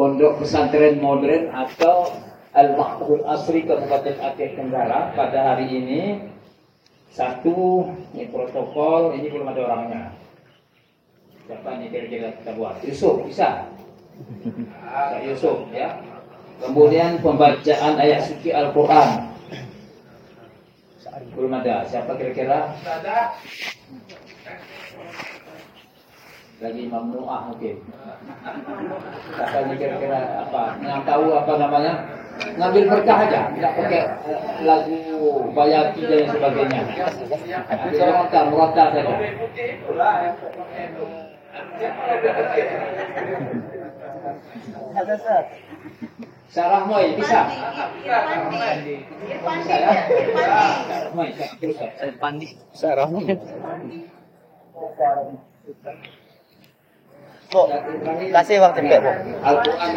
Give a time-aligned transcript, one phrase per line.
[0.00, 2.08] Pondok Pesantren Modern atau
[2.56, 5.12] Al-Mahfud Asri Kabupaten Aceh Tenggara.
[5.12, 6.24] Pada hari ini
[7.12, 7.84] satu
[8.16, 10.16] ini protokol ini belum ada orangnya.
[11.44, 12.80] Siapa nih kira-kira kita buat?
[12.80, 13.68] Yusuf bisa?
[14.88, 16.00] Pak Yusuf ya.
[16.64, 19.36] Kemudian pembacaan ayat suci Al-Quran.
[21.36, 21.84] Belum ada.
[21.84, 22.72] Siapa kira-kira
[26.60, 27.76] lagi mamnuah mungkin.
[29.32, 31.94] Katanya kira-kira apa yang tahu apa namanya.
[32.40, 35.00] Ngambil berkah aja tidak pakai eh, lagu
[35.52, 36.80] bayati dan sebagainya.
[37.68, 39.12] Ambil rota rota saja.
[46.50, 47.40] Sarah Moy bisa?
[49.30, 49.92] Bisa ya?
[52.72, 53.24] Sarah Moy
[57.50, 57.66] Bu,
[58.30, 59.10] kasih waktu Mbak, Bu.
[59.42, 59.90] Al-Quran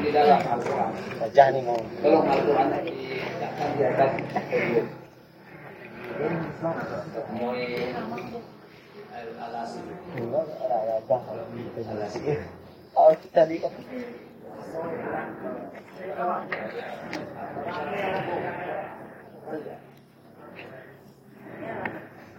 [0.00, 0.88] di dalam Al-Quran
[1.20, 1.76] Wajah nih mau.
[2.00, 4.10] Tolong Al-Quran diletakkan di atas
[4.48, 4.86] podium.
[9.12, 9.80] Al-Alasi
[11.76, 12.20] Al-Alasi
[12.96, 13.60] Oh, kita di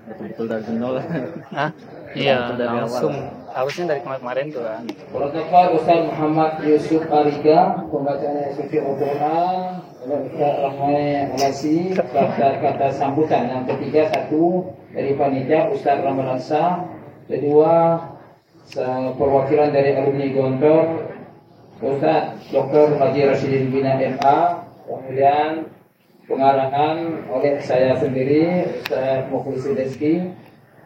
[0.05, 0.95] Betul-betul dari nol.
[1.49, 1.69] Hah?
[2.13, 3.13] Iya, Betul dari langsung.
[3.17, 3.53] awal.
[3.55, 4.83] Harusnya dari kemarin-kemarin tuh kan.
[5.09, 9.59] Protokol Ustaz Muhammad Yusuf Ariga Pembacaan suci Al-Quran
[10.05, 16.83] oleh Ustaz Ramai Alasi Kata-kata sambutan Yang ketiga satu dari panitia Ustaz Ramalansa
[17.31, 18.03] Kedua
[19.15, 20.83] Perwakilan dari alumni Gontor
[21.79, 22.99] Ustaz Dr.
[22.99, 24.37] Haji Rashidin Bina MA
[24.83, 25.73] Kemudian
[26.25, 30.13] pengarangan oleh saya sendiri Ustaz Mukhlisin Reski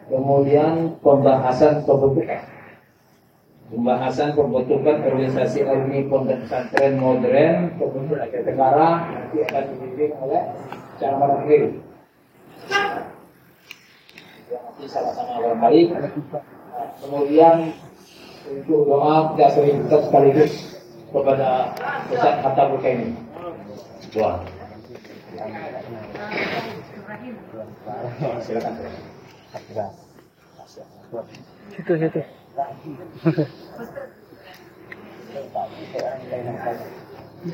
[0.09, 2.41] Kemudian pembahasan pembentukan
[3.69, 10.43] pembahasan pembentukan organisasi alumni pondok pesantren modern pembentuk Aceh Tenggara nanti akan dibimbing oleh
[10.97, 11.57] cara nanti
[14.89, 15.87] sama-sama orang baik.
[17.05, 17.57] Kemudian
[18.49, 20.53] untuk doa kita sekaligus
[21.13, 21.69] kepada
[22.09, 23.13] Ustaz Hatta Bukaini.
[24.09, 24.58] Doa.
[28.43, 28.73] Silakan.
[31.71, 32.21] Situ, situ.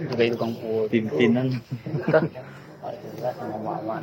[0.10, 0.54] Sebagai tukang.
[0.90, 1.62] Pimpinan.
[3.38, 4.02] sama mama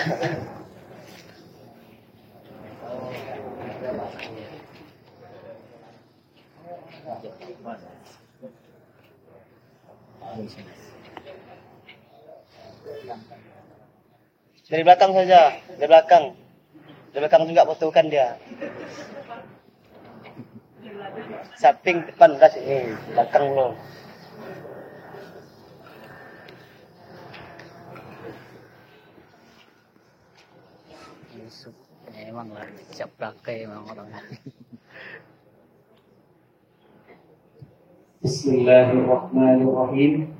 [0.00, 0.08] Dari
[14.86, 16.24] belakang saja, dari belakang.
[17.10, 18.40] Dari belakang juga fotokan dia.
[21.60, 23.76] Samping depan ras ini, belakang lo.
[32.30, 32.62] Emang lah,
[32.94, 34.22] siap pakai emang orangnya.
[38.22, 40.30] Bismillahirrahmanirrahim.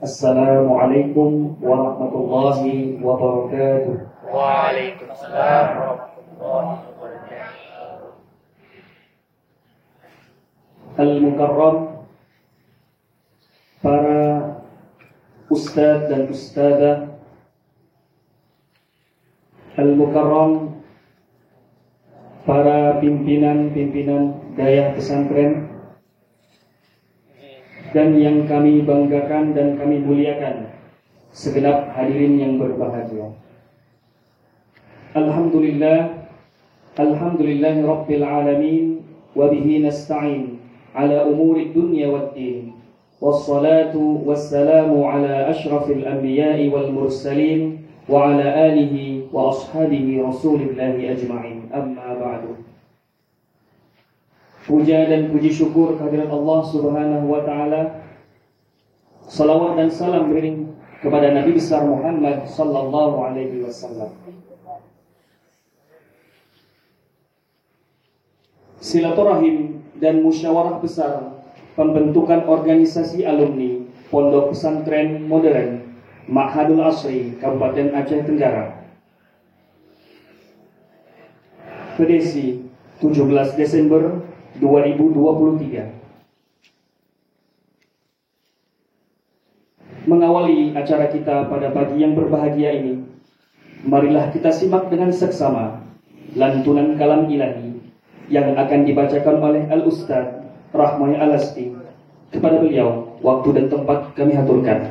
[0.00, 4.08] Assalamualaikum warahmatullahi wabarakatuh.
[4.24, 8.08] Waalaikumsalam warahmatullahi wabarakatuh.
[10.96, 11.76] Al-Mukarram
[13.84, 14.24] para
[15.52, 17.12] ustadz dan ustadzah
[19.76, 20.71] Al-Mukarram
[22.42, 25.70] para pimpinan-pimpinan daya pesantren.
[27.92, 30.72] Dan yang kami banggakan dan kami muliakan
[31.32, 33.36] segenap hadirin yang berbahagia.
[35.12, 36.24] Alhamdulillah
[36.92, 39.00] Alhamdulillah Rabbil Alamin
[39.32, 40.60] wa bihi nasta'in
[40.92, 42.76] ala umuri dunya wad din.
[43.16, 51.70] Wassalatu wassalamu ala ashrafil anbiya'i wal mursalin wa ala alihi wa ashabihi rasulillahi ajma'in.
[51.72, 52.01] Amma
[54.72, 58.08] Puja dan puji syukur kehadirat Allah Subhanahu wa taala.
[59.28, 60.72] Salawat dan salam beriring
[61.04, 64.16] kepada Nabi besar Muhammad sallallahu alaihi wasallam.
[68.80, 71.36] Silaturahim dan musyawarah besar
[71.76, 76.00] pembentukan organisasi alumni Pondok Pesantren Modern
[76.32, 78.88] Ma'hadul Asri Kabupaten Aceh Tenggara.
[82.00, 82.72] Pedesi
[83.04, 86.02] 17 Desember 2023.
[90.02, 93.06] Mengawali acara kita pada pagi yang berbahagia ini,
[93.86, 95.78] marilah kita simak dengan seksama
[96.34, 97.78] lantunan kalam ilahi
[98.26, 100.42] yang akan dibacakan oleh Al-Ustaz
[100.74, 101.70] Rahmai Alasti
[102.32, 104.90] kepada beliau waktu dan tempat kami haturkan.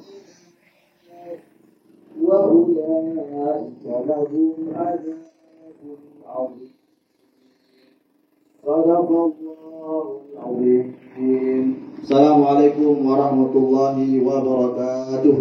[2.31, 5.17] وأولئك لهم عذاب
[6.27, 6.71] عظيم.
[8.63, 10.85] صدق الله العظيم.
[12.01, 13.97] السلام عليكم ورحمة الله
[14.27, 15.37] وبركاته.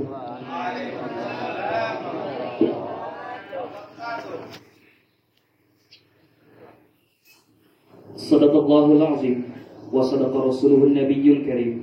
[8.17, 9.39] صدق الله العظيم
[9.93, 11.77] وصدق رسوله النبي الكريم.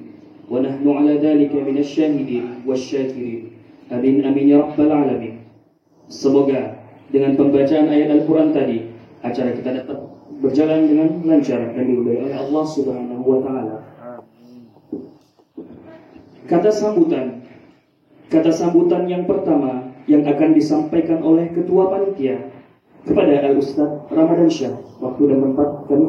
[0.52, 3.57] ونحن على ذلك من الشاهدين والشاكرين.
[3.88, 5.48] Amin amin ya rabbal alamin.
[6.12, 6.76] Semoga
[7.08, 8.92] dengan pembacaan ayat Al-Quran tadi
[9.24, 9.98] acara kita dapat
[10.44, 13.76] berjalan dengan lancar dan diberkahi oleh Allah Subhanahu wa taala.
[16.48, 17.44] Kata sambutan
[18.28, 22.52] Kata sambutan yang pertama yang akan disampaikan oleh Ketua Panitia
[23.08, 26.06] kepada Al Ustaz Ramadan Syah waktu dan tempat kami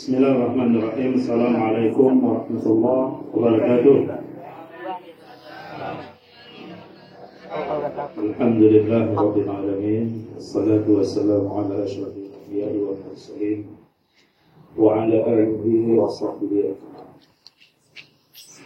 [0.00, 0.16] haturkan.
[0.16, 1.20] Bismillahirrahmanirrahim.
[1.20, 3.96] Assalamualaikum warahmatullahi wabarakatuh.
[8.16, 10.24] Alhamdulillah rabbil alamin.
[10.40, 13.76] Wassalatu wassalamu ala asyrafil anbiya'i wal mursalin
[14.72, 17.20] wa ala alihi wa sahbihi ajma'in.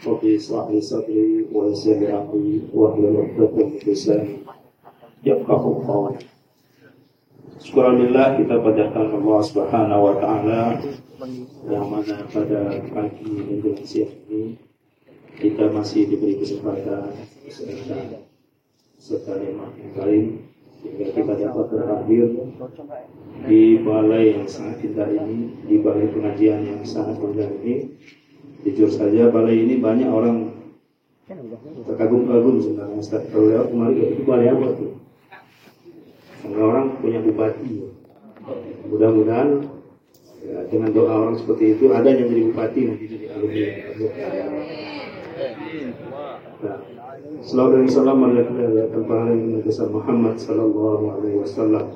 [0.06, 4.38] Rabbi israh li sadri wa yassir li amri wa hlul 'uqdatam min lisani
[5.26, 6.33] yafqahu qawli.
[7.62, 10.62] Syukurillah kita panjatkan Allah Subhanahu wa taala
[11.70, 13.30] yang mana pada pagi
[13.86, 14.58] siang ini
[15.38, 17.14] kita masih diberi kesempatan
[17.46, 18.26] kesehatan
[18.98, 20.24] serta nikmat yang lain
[20.82, 22.26] sehingga kita dapat berhadir
[23.46, 27.94] di balai yang sangat indah ini di balai pengajian yang sangat indah ini.
[28.64, 30.50] Jujur saja balai ini banyak orang
[31.84, 32.98] terkagum-kagum sebenarnya.
[32.98, 34.92] Ustaz kalau lewat kemarin itu balai apa tuh
[36.44, 37.88] Semua orang punya bupati.
[38.92, 39.64] Mudah-mudahan
[40.44, 43.32] Ya, dengan doa orang seperti itu ada yang jadi bupati nanti jadi
[47.48, 48.20] dan salam
[49.88, 51.86] Muhammad Sallallahu Alaihi Wasallam.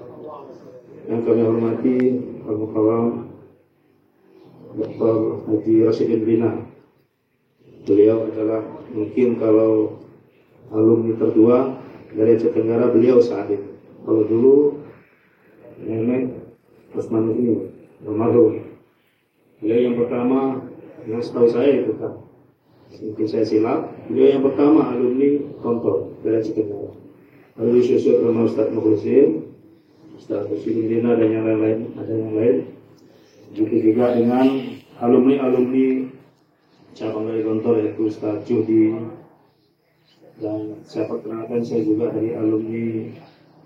[1.13, 1.97] Yang kami hormati
[2.49, 3.09] Al-Mukarram
[4.81, 5.17] Dr.
[5.45, 6.53] Haji Rasidin Bina.
[7.85, 8.65] Beliau adalah
[8.97, 10.01] mungkin kalau
[10.73, 11.85] alumni tertua
[12.17, 13.68] dari Aceh Tenggara beliau saat itu
[14.03, 14.57] kalau dulu
[15.83, 16.35] nenek
[16.95, 17.71] Usman ini
[18.03, 18.69] almarhum
[19.59, 20.63] Beliau yang pertama
[21.11, 22.15] yang setahu saya itu kan
[23.03, 23.91] mungkin saya silap.
[24.07, 25.29] Beliau yang pertama alumni
[25.59, 26.95] Kontor dari Cikenal.
[27.59, 29.51] Lalu disusul sama Ustadz Mukhlisin,
[30.15, 32.57] Ustadz Mukhlisin dan yang lain-lain, ada yang lain.
[33.51, 34.47] Begitu juga dengan
[35.03, 36.07] alumni-alumni
[36.95, 38.95] cabang dari Kontor yaitu Ustadz Judi
[40.39, 43.11] dan saya perkenalkan saya juga dari alumni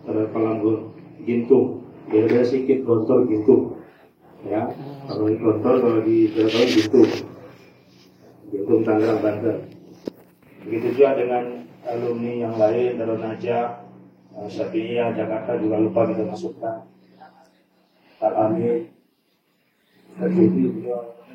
[0.06, 0.90] Palanggun
[1.22, 1.86] Gintung.
[2.10, 3.78] Beda-beda sedikit Gontor Gintung
[4.46, 4.66] ya.
[5.06, 7.02] Kalau di Gontor kalau di Jawa gitu
[8.50, 9.56] Gintung Tangerang Banten.
[10.66, 13.82] Begitu juga dengan alumni yang lain Darun Najah
[14.32, 16.86] Syafi'iyah Jakarta juga lupa kita masukkan.
[18.22, 18.54] Al
[20.12, 20.64] Terjadi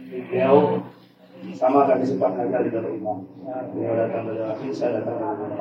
[0.07, 0.85] beliau
[1.57, 3.25] sama kami sempat ngajar di Darul Imam.
[3.73, 5.57] Beliau datang dari saya datang dari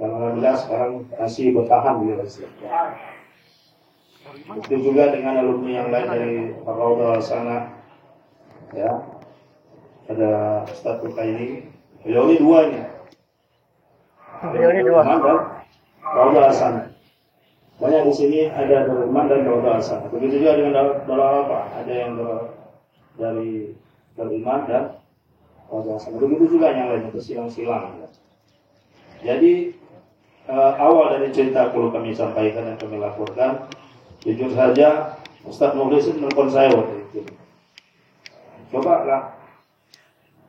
[0.00, 2.48] alhamdulillah sekarang masih bertahan di Malaysia.
[4.56, 7.68] Itu juga dengan alumni yang lain dari Rauda sana.
[8.72, 8.90] Ya.
[10.08, 11.68] Ada Ustaz ini.
[12.02, 12.80] Beliau ini dua ini.
[14.40, 15.00] Beliau ini dua.
[15.04, 15.20] Dan
[16.00, 16.82] Rauda sana.
[17.80, 20.08] Banyak di sini ada Darul dan Rauda sana.
[20.08, 20.72] Begitu juga dengan
[21.04, 21.60] Darul apa?
[21.76, 22.12] Ada yang
[23.20, 23.76] dari
[24.16, 24.84] Darul dan
[25.68, 26.16] Rauda sana.
[26.16, 28.00] Begitu juga yang lain itu silang-silang.
[29.20, 29.79] Jadi
[30.48, 33.68] uh, awal dari cerita perlu kami sampaikan dan kami laporkan.
[34.20, 35.16] Jujur saja,
[35.48, 37.20] Ustaz Muhlis menelpon saya waktu itu.
[38.70, 39.22] Coba lah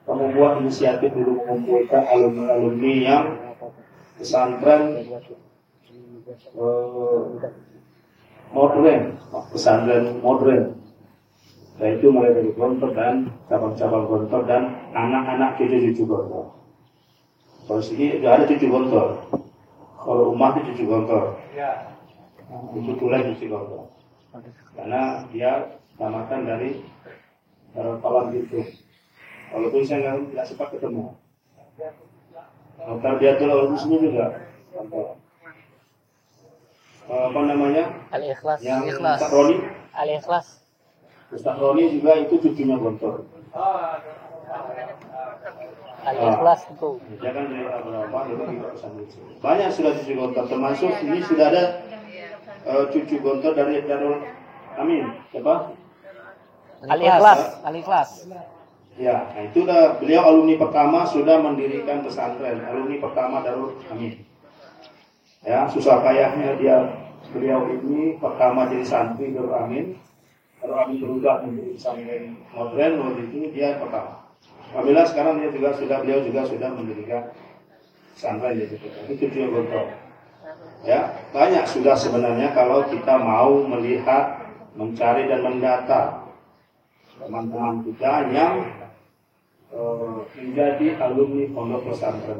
[0.05, 3.25] kamu buat inisiatif dulu mengumpulkan alumni-alumni yang
[4.19, 5.07] pesantren
[6.59, 7.21] uh,
[8.51, 9.01] modern,
[9.55, 10.75] pesantren modern.
[11.81, 16.53] Yaitu mulai dari Gontor dan cabang-cabang Gontor dan anak-anak cucu-cucu Gontor.
[17.65, 19.07] Kalau sini sudah ada cucu Gontor.
[20.01, 21.37] Kalau rumah itu cucu gontor.
[21.53, 21.93] Ya.
[22.73, 23.93] Itu tulen cucu gontor.
[24.73, 26.81] Karena dia namakan dari
[27.77, 28.65] Darul Palang itu.
[29.53, 31.13] Walaupun saya nggak sempat ketemu.
[32.81, 34.25] Dokter dia tuh orang muslim juga.
[37.11, 37.85] Apa namanya?
[38.09, 38.59] Al Ikhlas.
[38.65, 39.19] Yang Ikhlas.
[39.21, 39.57] Ustaz Roni.
[39.93, 40.47] Al Ikhlas.
[41.29, 43.27] Ustaz Roni juga itu cucunya gontor.
[46.01, 46.89] Al Ikhlas itu.
[49.41, 51.63] Banyak sudah cucu gontor termasuk ini sudah ada
[52.65, 54.17] uh, cucu gontor dari Darul
[54.81, 55.05] Amin.
[55.29, 55.77] Siapa?
[56.89, 57.41] Al Ikhlas.
[57.61, 58.09] Al Ikhlas.
[58.99, 64.25] Ya, nah itu udah beliau alumni pertama sudah mendirikan pesantren, alumni pertama Darul Amin.
[65.41, 70.01] Ya, susah payahnya dia beliau ini pertama jadi santri Darul Amin.
[70.59, 74.20] Darul Amin berubah menjadi pesantren modern waktu itu dia pertama.
[74.71, 77.23] Alhamdulillah sekarang dia juga sudah beliau juga sudah mendirikan
[78.15, 78.87] pesantren di situ.
[78.87, 79.85] Itu tujuan gontor.
[80.87, 86.23] Ya, banyak sudah sebenarnya kalau kita mau melihat, mencari dan mendata
[87.19, 88.65] teman-teman kita yang
[89.75, 92.39] uh, menjadi alumni pondok pesantren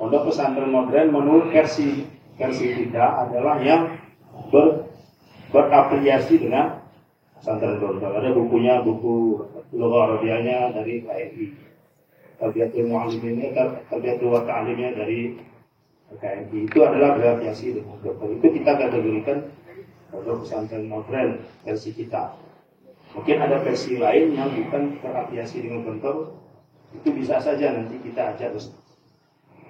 [0.00, 3.98] Pondok pesantren modern menurut versi versi kita adalah yang
[4.48, 4.88] ber,
[5.52, 6.77] dengan
[7.38, 8.12] pesantren gontor.
[8.18, 11.46] Ada bukunya, buku Lughah Arabianya dari KMI.
[12.38, 13.50] Terbiatul Mu'aliminnya,
[13.90, 15.34] terbiatul wa ta'alimnya dari
[16.14, 16.58] KMI.
[16.70, 18.28] Itu adalah berafiliasi dengan dokter.
[18.38, 19.38] Itu kita kategorikan
[20.08, 22.38] pondok pesantren modern versi kita.
[23.16, 26.38] Mungkin ada versi lain yang bukan terafiliasi dengan dokter.
[26.94, 28.56] Itu bisa saja nanti kita ajak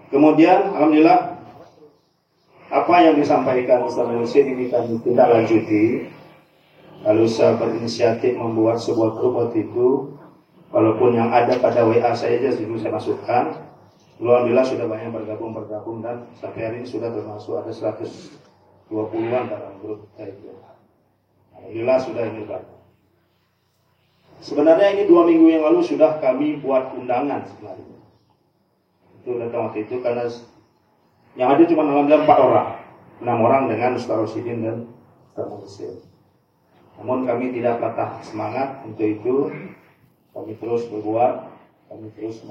[0.08, 1.36] Kemudian, Alhamdulillah,
[2.68, 6.08] apa yang disampaikan Ustaz Musin ini kami tidak lanjuti
[7.06, 10.18] Lalu saya berinisiatif membuat sebuah grup waktu itu
[10.68, 13.44] Walaupun yang ada pada WA saya saja dulu saya masukkan
[14.18, 20.34] Alhamdulillah sudah banyak bergabung-bergabung dan sampai hari ini sudah termasuk ada 120-an dalam grup kita
[20.34, 20.50] itu.
[21.54, 22.62] Alhamdulillah sudah ini Pak.
[24.42, 27.98] Sebenarnya ini dua minggu yang lalu sudah kami buat undangan sebenarnya.
[29.22, 30.26] Itu datang waktu itu karena
[31.38, 32.68] yang ada cuma alhamdulillah empat orang,
[33.22, 34.76] enam orang dengan Ustaz Rosidin dan
[35.30, 36.07] Ustaz Muhammad
[36.98, 39.36] namun kami tidak patah semangat untuk itu.
[40.34, 41.46] Kami terus berbuat,
[41.90, 42.42] kami terus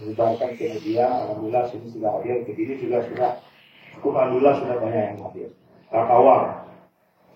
[0.00, 1.08] menyebarkan ke media.
[1.24, 3.30] Alhamdulillah sini sudah hadir, begini juga sudah
[3.96, 5.48] cukup alhamdulillah sudah banyak yang hadir.
[5.88, 6.40] Tahap awal.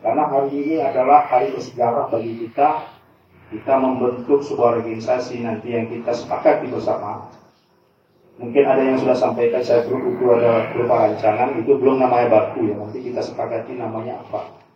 [0.00, 3.00] Karena hari ini adalah hari bersejarah bagi kita.
[3.50, 7.26] Kita membentuk sebuah organisasi nanti yang kita sepakati bersama.
[8.38, 12.72] Mungkin ada yang sudah sampaikan saya perlu itu ada berupa rancangan, itu belum namanya baku
[12.72, 12.78] ya.
[12.78, 14.69] Nanti kita sepakati namanya apa.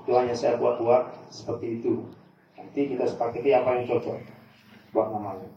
[0.00, 2.08] Itu hanya saya buat-buat seperti itu.
[2.56, 4.16] Nanti kita sepakati apa yang cocok
[4.96, 5.48] buat namanya.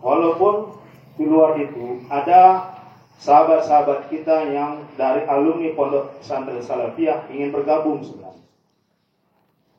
[0.00, 0.80] Walaupun
[1.20, 2.72] di luar itu ada
[3.20, 8.48] sahabat-sahabat kita yang dari alumni Pondok Pesantren Salafiyah ingin bergabung sebenarnya.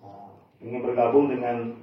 [0.06, 1.74] Nah, ingin bergabung dengan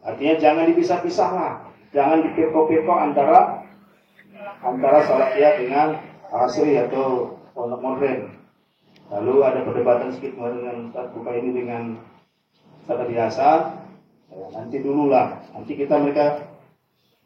[0.00, 1.52] artinya jangan dipisah-pisah lah.
[1.92, 3.68] Jangan dipeko-peko antara
[4.64, 5.88] antara Salafiyah dengan
[6.32, 8.37] Asri atau Pondok Modern.
[9.08, 11.96] Lalu ada perdebatan sedikit dengan Ustaz Buka ini dengan
[12.84, 13.48] Ustaz biasa.
[14.28, 15.40] Ya, nanti dulu lah.
[15.56, 16.44] Nanti kita mereka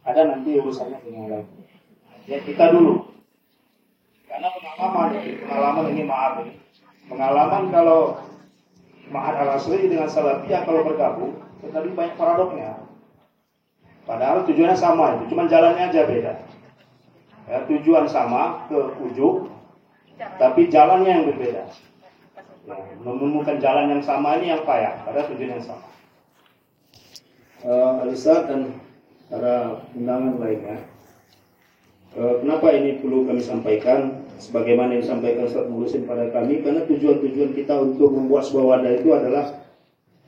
[0.06, 1.46] ada nanti urusannya dengan lain.
[2.30, 3.10] Ya kita dulu.
[4.30, 5.08] Karena pengalaman,
[5.42, 6.32] pengalaman ini maaf.
[7.10, 8.16] Pengalaman kalau
[9.12, 12.80] Ma'ad al-Asri dengan Salafiyah kalau bergabung, tetapi banyak paradoknya.
[14.08, 16.32] Padahal tujuannya sama itu, cuma jalannya aja beda.
[17.50, 19.52] Ya, tujuan sama ke ujung,
[20.18, 21.64] tapi jalannya yang berbeda.
[22.62, 25.86] Ya, menemukan jalan yang sama ini yang payah, pada tujuan yang sama.
[27.66, 28.78] Uh, Alisa dan
[29.26, 30.78] para undangan lainnya.
[32.14, 34.22] Uh, kenapa ini perlu kami sampaikan?
[34.42, 39.08] Sebagaimana yang disampaikan Ustaz Muhsin pada kami, karena tujuan-tujuan kita untuk membuat sebuah wadah itu
[39.14, 39.44] adalah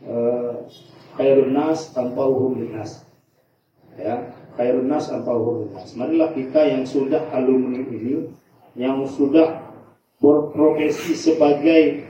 [0.06, 0.70] uh,
[1.18, 3.02] khairun nas tanpa hukum nas.
[3.98, 5.98] Ya, khairun nas tanpa hukum nas.
[5.98, 8.30] Marilah kita yang sudah alumni ini,
[8.78, 9.63] yang sudah
[10.24, 12.00] berprofesi sebagai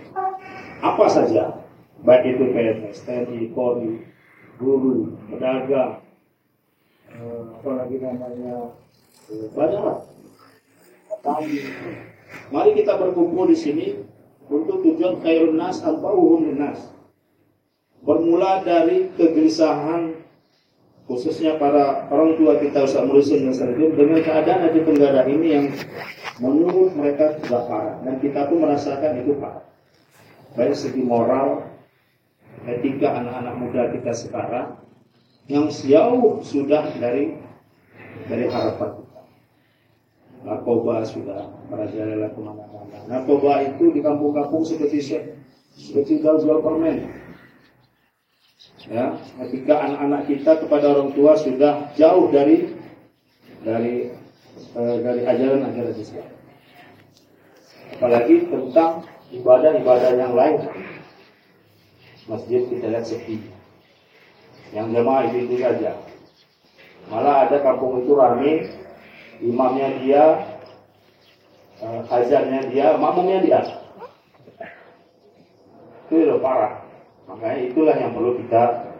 [0.78, 1.58] apa saja,
[2.06, 4.06] baik itu PNS, TNI, Polri,
[4.62, 5.98] guru, pedagang,
[7.10, 8.70] eh, apa lagi namanya,
[9.34, 9.82] eh, banyak.
[11.10, 11.58] Petani.
[12.52, 13.86] Mari kita berkumpul di sini
[14.46, 16.92] untuk tujuan khairun nas anfa'uhum nas.
[18.04, 20.20] Bermula dari kegelisahan
[21.08, 25.66] khususnya para orang tua kita Ustaz Murusin dan dengan keadaan di Tenggara ini yang
[26.42, 29.66] menurut mereka sudah parah dan kita pun merasakan itu parah.
[30.54, 31.66] Baik segi moral,
[32.66, 34.68] etika anak-anak muda kita sekarang
[35.50, 37.36] yang jauh sudah dari
[38.30, 39.22] dari harapan kita.
[40.44, 42.98] Narkoba sudah merajalela ke mana-mana.
[43.08, 45.26] Narkoba itu di kampung-kampung seperti
[45.74, 47.10] seperti jual permen.
[48.84, 52.68] Ya, ketika anak-anak kita kepada orang tua sudah jauh dari
[53.64, 54.12] dari
[54.72, 56.28] eh, dari ajaran-ajaran Islam.
[57.94, 60.64] Apalagi tentang ibadah-ibadah yang lain
[62.24, 63.36] masjid kita lihat sepi.
[64.72, 65.92] Yang jemaah itu, itu saja.
[67.12, 68.72] Malah ada kampung itu rame,
[69.44, 70.24] imamnya dia,
[71.84, 73.60] eh, azannya dia, makmumnya dia.
[76.08, 76.74] Itu udah parah.
[77.28, 78.92] Makanya itulah yang perlu kita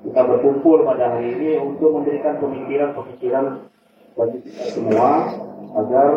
[0.00, 3.68] kita berkumpul pada hari ini untuk memberikan pemikiran-pemikiran
[4.20, 5.32] bagi kita semua
[5.80, 6.08] agar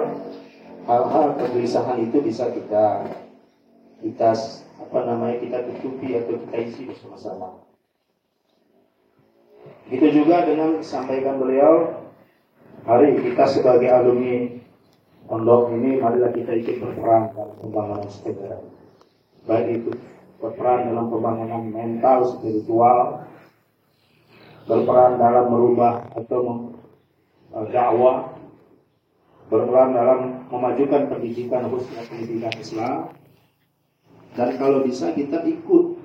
[0.84, 3.08] hal-hal kegelisahan itu bisa kita
[4.04, 4.36] kita
[4.84, 7.64] apa namanya kita tutupi atau kita isi bersama-sama.
[9.88, 12.04] Itu juga dengan sampaikan beliau,
[12.84, 14.60] hari kita sebagai alumni
[15.24, 18.60] pondok ini, marilah kita ikut berperan dalam pembangunan sepeda.
[19.48, 19.92] Baik itu
[20.44, 23.24] berperan dalam pembangunan mental, spiritual,
[24.68, 26.76] berperan dalam merubah atau
[27.54, 28.34] dakwah,
[29.48, 32.98] berperan dalam memajukan pendidikan khususnya pendidikan Islam,
[34.34, 36.02] dan kalau bisa kita ikut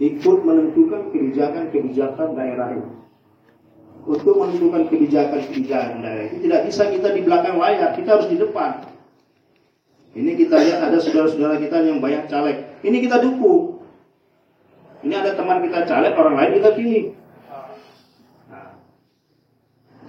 [0.00, 2.92] ikut menentukan kebijakan-kebijakan daerah itu.
[4.00, 8.88] Untuk menentukan kebijakan-kebijakan daerah itu tidak bisa kita di belakang layar, kita harus di depan.
[10.10, 12.66] Ini kita lihat ada saudara-saudara kita yang banyak caleg.
[12.82, 13.78] Ini kita dukung.
[15.06, 17.04] Ini ada teman kita caleg, orang lain kita pilih.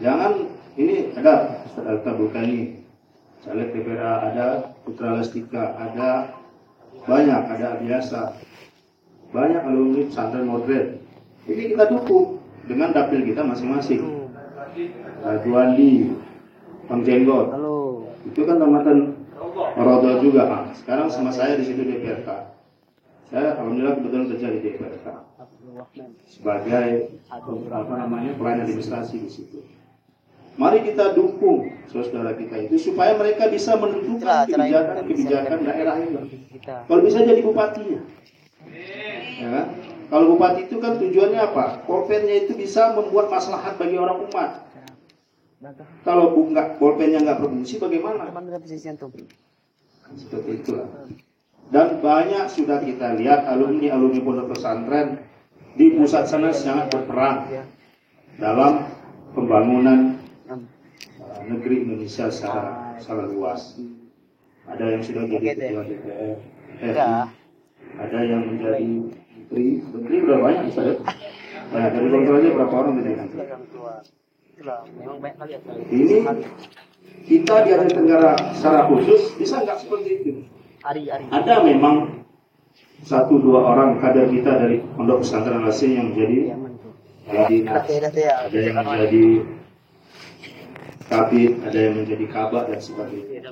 [0.01, 0.33] Jangan
[0.81, 2.81] ini ada Ustaz bukan ini
[3.45, 6.33] caleg DPR ada Putra Lestika, ada
[7.05, 8.33] banyak, ada biasa,
[9.29, 10.97] banyak alumni pesantren modern.
[11.45, 14.29] Ini kita dukung dengan dapil kita masing-masing.
[15.45, 16.17] Juandi,
[16.89, 17.53] Bang Jenggot,
[18.25, 19.21] itu kan tamatan
[19.77, 20.63] Rodo juga, ah.
[20.77, 22.29] Sekarang sama saya di situ DPRK.
[23.29, 25.07] Saya alhamdulillah kebetulan kerja di DPRK
[26.25, 26.89] sebagai
[27.71, 29.61] apa namanya pelayan administrasi di situ.
[30.61, 36.21] Mari kita dukung saudara kita itu supaya mereka bisa menentukan kebijakan-kebijakan daerah ini.
[36.61, 38.05] Kalau bisa jadi bupatinya.
[39.41, 39.65] Ya kan?
[40.13, 41.81] Kalau bupati itu kan tujuannya apa?
[41.89, 44.69] Polpennya itu bisa membuat maslahat bagi orang umat.
[46.05, 48.29] Kalau enggak polpennya nggak berfungsi bagaimana?
[50.13, 51.09] Seperti itulah.
[51.73, 55.25] Dan banyak sudah kita lihat alumni-alumni pondok pesantren
[55.73, 57.49] di pusat sana sangat berperan
[58.37, 58.85] dalam
[59.33, 60.20] pembangunan
[61.47, 63.77] negeri Indonesia secara, secara luas.
[64.69, 66.37] Ada yang sudah jadi ketua DPR,
[66.79, 67.11] RI,
[67.97, 68.85] ada yang menjadi
[69.35, 70.93] menteri, menteri berapa banyak saya?
[71.71, 73.11] Nah, dari kontrol aja berapa orang tadi?
[75.89, 76.15] Ini
[77.25, 80.31] kita di Asia Tenggara secara khusus bisa nggak seperti itu?
[81.33, 82.25] Ada memang
[83.01, 86.53] satu dua orang kader kita dari pondok pesantren asing yang menjadi
[87.31, 89.25] jadi ada yang menjadi
[91.11, 93.51] kabit, ada yang menjadi kabak dan sebagainya.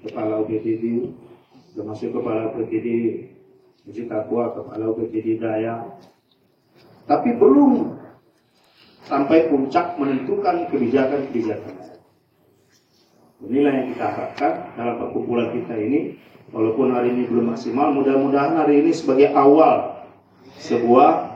[0.00, 1.12] Kepala UPTD,
[1.76, 2.88] termasuk kepala UPTD
[3.84, 5.92] Masjid Takwa, kepala UPTD Daya.
[7.04, 7.98] Tapi belum
[9.04, 11.74] sampai puncak menentukan kebijakan-kebijakan.
[13.42, 16.16] Inilah yang kita harapkan dalam perkumpulan kita ini.
[16.54, 20.06] Walaupun hari ini belum maksimal, mudah-mudahan hari ini sebagai awal
[20.62, 21.31] sebuah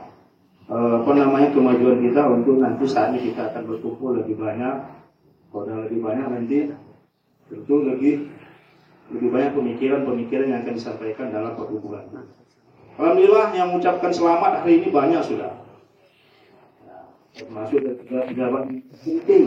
[0.67, 4.75] apa namanya kemajuan kita untuk nanti saatnya kita akan berkumpul lebih banyak.
[5.47, 6.57] Kalau udah lebih banyak nanti
[7.47, 8.27] tentu lebih
[9.15, 12.03] lebih banyak pemikiran-pemikiran yang akan disampaikan dalam perkumpulan.
[12.99, 15.55] Alhamdulillah yang mengucapkan selamat hari ini banyak sudah.
[17.37, 18.63] Termasuk dari pejabat
[19.05, 19.43] penting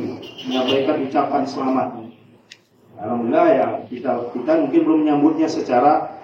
[0.49, 1.89] menyampaikan ucapan selamat.
[2.97, 6.17] Alhamdulillah ya kita kita mungkin belum menyambutnya secara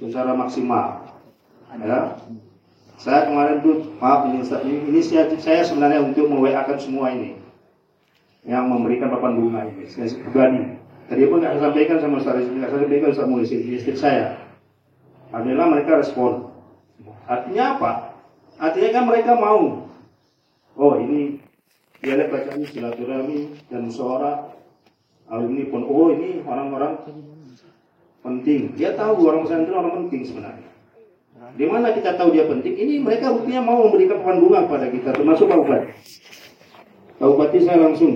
[0.00, 1.04] secara maksimal.
[1.76, 2.16] Ya.
[3.06, 4.26] Saya kemarin tuh maaf
[4.66, 7.38] inisiatif saya sebenarnya untuk mewakan semua ini
[8.42, 9.86] yang memberikan papan bunga ini.
[9.86, 10.74] Saya pribadi.
[11.06, 14.42] Tadi pun saya sampaikan sama Ustaz Rizky, saya sampaikan sama istri, saya.
[15.30, 16.50] Alhamdulillah mereka respon.
[17.30, 17.92] Artinya apa?
[18.58, 19.86] Artinya kan mereka mau.
[20.74, 21.38] Oh ini
[22.02, 24.50] dia lihat bacanya silaturahmi dan musyawarah
[25.30, 27.06] alumni pun oh ini orang-orang
[28.26, 28.74] penting.
[28.74, 30.75] Dia tahu orang pesantren orang penting sebenarnya.
[31.54, 32.74] Di mana kita tahu dia penting?
[32.74, 35.88] Ini mereka buktinya mau memberikan papan bunga kepada kita, termasuk Pak Bupati.
[37.22, 38.12] Pak Bupati saya langsung,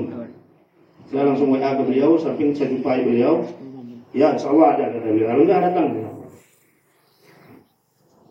[1.06, 3.46] saya langsung WA ke beliau, samping saya jumpai beliau.
[4.10, 5.28] Ya, insya Allah ada kata beliau.
[5.30, 5.86] Lalu nggak datang.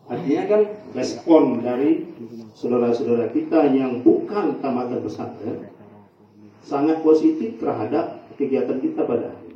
[0.10, 0.62] Artinya kan
[0.98, 2.02] respon dari
[2.58, 5.70] saudara-saudara kita yang bukan tamatan pesantren
[6.66, 9.54] sangat positif terhadap kegiatan kita pada hari.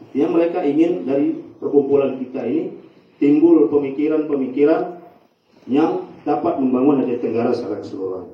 [0.00, 2.77] Artinya mereka ingin dari perkumpulan kita ini
[3.18, 5.02] timbul pemikiran-pemikiran
[5.68, 8.26] yang dapat membangun Aceh Tenggara secara keseluruhan.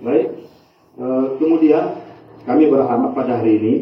[0.00, 0.28] Baik,
[1.00, 1.06] E,
[1.40, 1.96] kemudian
[2.44, 3.74] kami berharap pada hari ini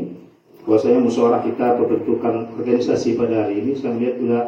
[0.63, 4.43] bahwasanya musyawarah kita pembentukan organisasi pada hari ini saya melihat sudah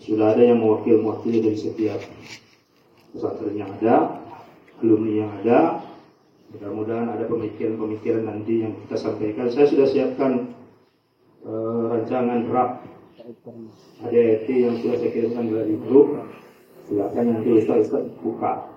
[0.00, 2.00] sudah ada yang mewakil mewakili dari setiap
[3.12, 4.22] pesantren yang ada,
[4.80, 5.58] alumni yang ada,
[6.56, 9.50] Mudah-mudahan ada pemikiran-pemikiran nanti yang kita sampaikan.
[9.50, 10.54] Saya sudah siapkan
[11.42, 12.86] eh, rancangan draft
[13.26, 16.14] ADRT yang sudah saya kirimkan dari grup.
[16.86, 17.90] Silakan nanti Ustaz
[18.22, 18.70] buka.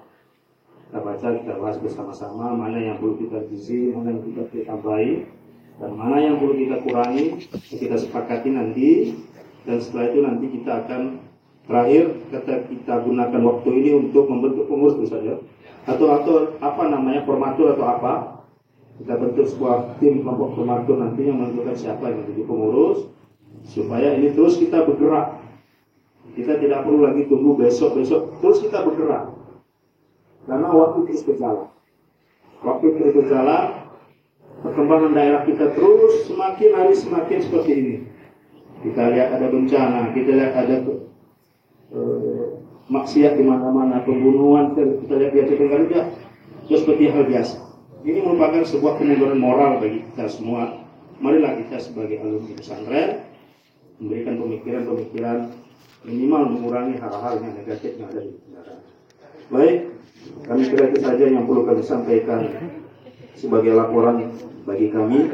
[0.89, 5.29] Kita baca, kita bahas bersama-sama mana yang perlu kita gizi, mana yang kita tambahi,
[5.77, 7.45] dan mana yang perlu kita kurangi,
[7.77, 8.89] kita sepakati nanti.
[9.69, 11.01] Dan setelah itu nanti kita akan
[11.69, 15.37] terakhir kita, kita gunakan waktu ini untuk membentuk pengurus saja
[15.85, 18.13] atau atau apa namanya formatur atau apa
[18.97, 23.18] kita bentuk sebuah tim kelompok formatur nanti yang menentukan siapa yang menjadi pengurus
[23.67, 25.39] supaya ini terus kita bergerak.
[26.37, 28.37] Kita tidak perlu lagi tunggu besok besok.
[28.39, 29.33] Terus kita bergerak.
[30.45, 31.67] Karena waktu terus berjalan.
[32.63, 33.65] Waktu terus berjalan
[34.59, 37.95] perkembangan daerah kita terus semakin hari semakin seperti ini.
[38.79, 40.75] Kita lihat ada bencana kita lihat ada
[41.91, 42.47] eh,
[42.89, 46.03] maksiat di mana-mana, pembunuhan, kita lihat di Aceh Tenggara juga.
[46.69, 47.57] Seperti hal biasa.
[48.05, 50.85] Ini merupakan sebuah kemunduran moral bagi kita semua.
[51.19, 53.27] Marilah kita sebagai alumni pesantren
[53.99, 55.37] memberikan pemikiran-pemikiran
[56.07, 58.73] minimal mengurangi hal-hal yang negatif yang ada di negara.
[59.51, 59.77] Baik,
[60.47, 62.41] kami kira itu saja yang perlu kami sampaikan
[63.35, 64.31] sebagai laporan
[64.63, 65.27] bagi kami.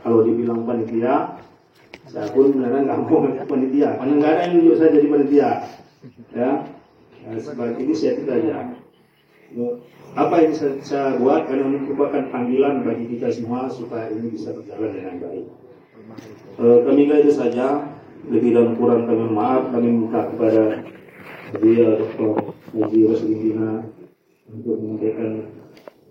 [0.00, 1.42] Kalau dibilang panitia,
[2.06, 5.50] saya pun benar nggak mau panitia, karena yang menunjuk saya jadi panitia
[6.36, 6.50] ya
[7.26, 8.76] nah, sebagai inisiatif saja
[10.16, 14.54] apa yang saya, saya buat karena ini merupakan panggilan bagi kita semua supaya ini bisa
[14.54, 15.46] berjalan dengan baik
[16.56, 20.82] kami itu saja lebih dan kurang kami maaf kami minta kepada
[21.62, 22.54] dia Dr.
[22.74, 23.86] Haji Rasulina
[24.50, 25.46] untuk menyampaikan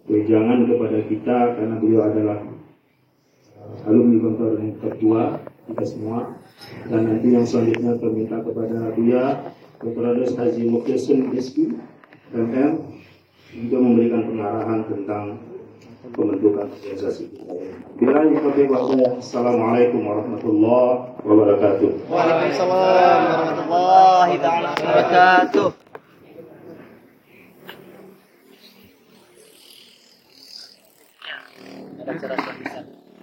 [0.08, 2.40] wejangan kepada kita karena beliau adalah
[3.84, 5.24] alumni kantor yang tertua
[5.66, 6.20] kita semua
[6.88, 9.24] dan nanti yang selanjutnya kami minta kepada dia
[9.82, 11.74] kepada Haji Mukyasin Rizki
[12.32, 12.72] MM
[13.56, 15.26] untuk memberikan pengarahan tentang
[16.14, 17.44] pembentukan organisasi kita.
[17.96, 21.90] Bila taufiq wa Assalamualaikum warahmatullahi wabarakatuh.
[22.12, 25.68] Waalaikumsalam warahmatullahi wabarakatuh.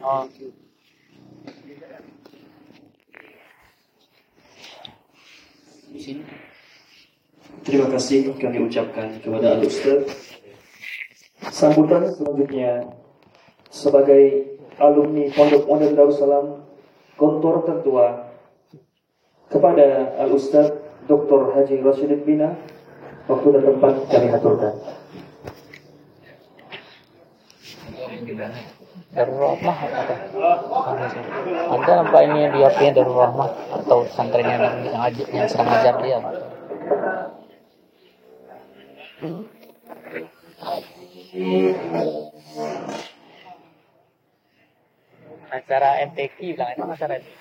[0.03, 0.27] Oh.
[5.93, 6.23] Di sini.
[7.63, 10.32] Terima kasih kami ucapkan kepada Al Ustaz.
[11.51, 12.87] Sambutan selanjutnya
[13.73, 16.47] sebagai alumni Pondok Modern Darussalam
[17.19, 18.31] kontor tertua
[19.51, 20.71] kepada Al Ustaz
[21.11, 21.57] Dr.
[21.57, 22.55] Haji Rasyidin Bina
[23.27, 24.75] waktu dan tempat kami aturkan.
[29.13, 30.15] Darul Rahmah apa?
[31.69, 33.51] Ada nampak ini di HP-nya Darul Rahmah
[33.83, 36.19] atau santren yang yang, yang sedang ngajar dia
[45.49, 47.33] acara MTQ bilang itu acara itu.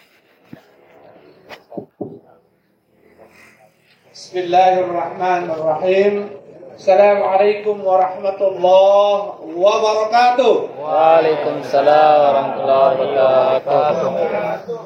[4.15, 6.39] Bismillahirrahmanirrahim.
[6.79, 10.55] Assalamualaikum warahmatullahi wabarakatuh.
[10.79, 14.79] Waalaikumsalam warahmatullahi wabarakatuh.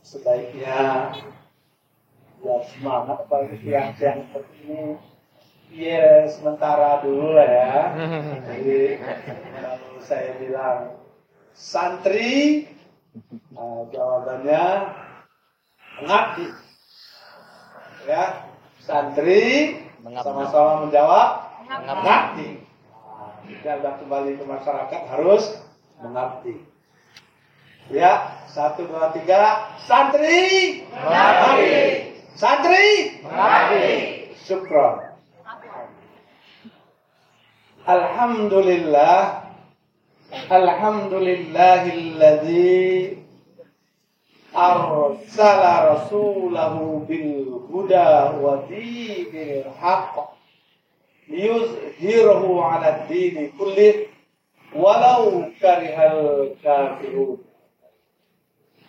[0.00, 1.12] Sebaiknya
[2.40, 5.17] ya semangat pagi siang-siang seperti ini
[5.68, 7.74] Iya, sementara dulu lah ya.
[8.48, 9.04] Jadi
[9.52, 10.96] kalau saya bilang
[11.52, 12.64] santri,
[13.52, 14.64] nah, jawabannya
[16.00, 16.46] mengabdi.
[18.08, 18.48] Ya,
[18.80, 19.76] santri
[20.24, 21.28] sama-sama menjawab
[21.68, 22.64] mengabdi.
[22.64, 25.60] Nah, Kita kembali ke masyarakat harus
[26.00, 26.64] mengabdi.
[27.92, 31.76] Ya, satu dua tiga, santri mengabdi.
[32.32, 33.88] Santri mengabdi.
[34.48, 35.07] Syukron.
[37.88, 39.42] الحمد لله
[40.52, 43.16] الحمد لله الذي
[44.56, 45.60] أرسل
[45.92, 48.10] رسوله بالهدى
[48.44, 50.14] ودين الحق
[51.28, 53.94] ليظهره على الدين كله
[54.76, 57.38] ولو كره الكافرون.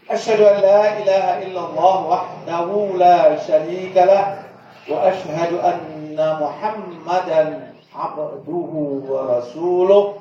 [0.10, 4.44] أشهد أن لا إله إلا الله وحده لا شريك له
[4.90, 7.69] وأشهد أن محمدا
[8.00, 8.72] عبده
[9.10, 10.16] ورسوله.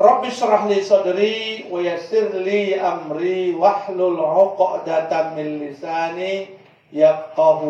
[0.00, 6.46] رب اشرح لي صدري ويسر لي أمري واحلل عقدة من لساني
[6.92, 7.60] يفقه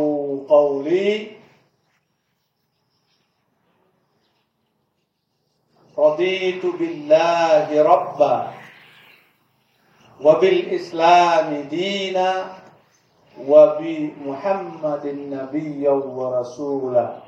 [0.49, 1.31] قولي.
[5.99, 8.51] رضيت بالله ربا
[10.25, 12.31] وبالإسلام دينا
[13.49, 17.22] وبمحمد نبيا ورسولا.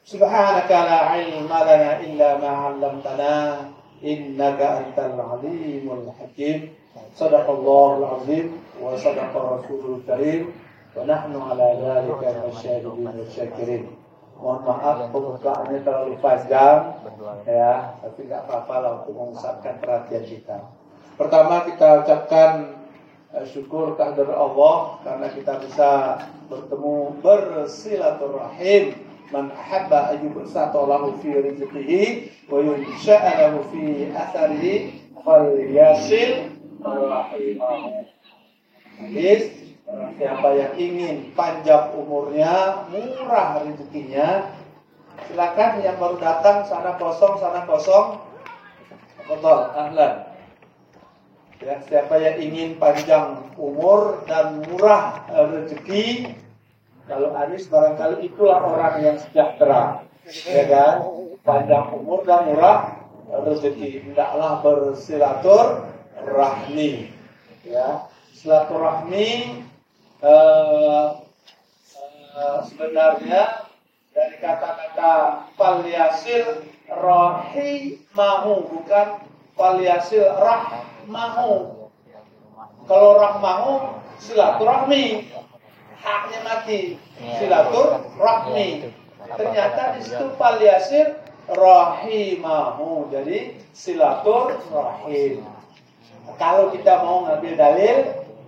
[0.00, 3.68] Subhanaka la ilma lana illa ma 'allamtana
[4.00, 6.72] innaka antal alimul hakim.
[7.12, 10.56] Sadaqallahul azim wa sadaqa rasulul karim
[10.96, 13.84] wa nahnu ala dzalika masyahidin wa syakirin.
[14.40, 16.96] Mohon maaf pembukaannya terlalu panjang
[17.44, 20.64] ya, tapi nggak apa-apa lah untuk mengusapkan perhatian kita.
[21.20, 22.72] Pertama kita ucapkan
[23.36, 25.90] eh, syukur kehadirat Allah karena kita bisa
[26.48, 32.02] bertemu bersilaturahim man ahabba an yubsata lahu fi rizqihi
[32.50, 34.74] wa yunsha'a lahu fi atharihi
[35.22, 38.06] falyasil rahimahu.
[39.00, 39.42] Hadis
[40.18, 44.54] siapa yang ingin panjang umurnya, murah rezekinya,
[45.26, 48.20] silakan yang baru datang sana kosong, sana kosong.
[49.30, 50.26] Betul, ahlan.
[51.60, 56.32] Ya, siapa yang ingin panjang umur dan murah rezeki,
[57.10, 60.06] kalau Anis barangkali itulah orang yang sejahtera,
[60.46, 60.94] ya kan?
[61.42, 65.90] Panjang umur dan murah rezeki, hendaklah bersilatur
[66.22, 67.10] rahmi,
[67.66, 68.06] ya.
[68.30, 69.26] Silaturahmi
[70.22, 71.08] eh,
[72.38, 73.66] eh, sebenarnya
[74.14, 75.12] dari kata-kata
[75.58, 79.06] paliasil rahimahu bukan
[79.58, 81.74] paliasil rahmahu.
[82.86, 85.26] Kalau rahmahu silaturahmi,
[86.00, 86.80] haknya mati
[87.38, 88.92] silaturahmi.
[89.36, 93.08] Ternyata di situ paliasil rahimahu.
[93.12, 95.44] Jadi silaturahim.
[96.38, 97.96] Kalau kita mau ngambil dalil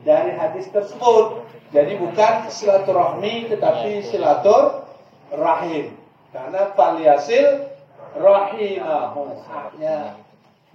[0.02, 4.86] dari hadis tersebut, jadi bukan silaturahmi tetapi silatur
[5.32, 5.96] rahim.
[6.32, 7.68] Karena paliasil
[8.16, 10.16] rahimahu haknya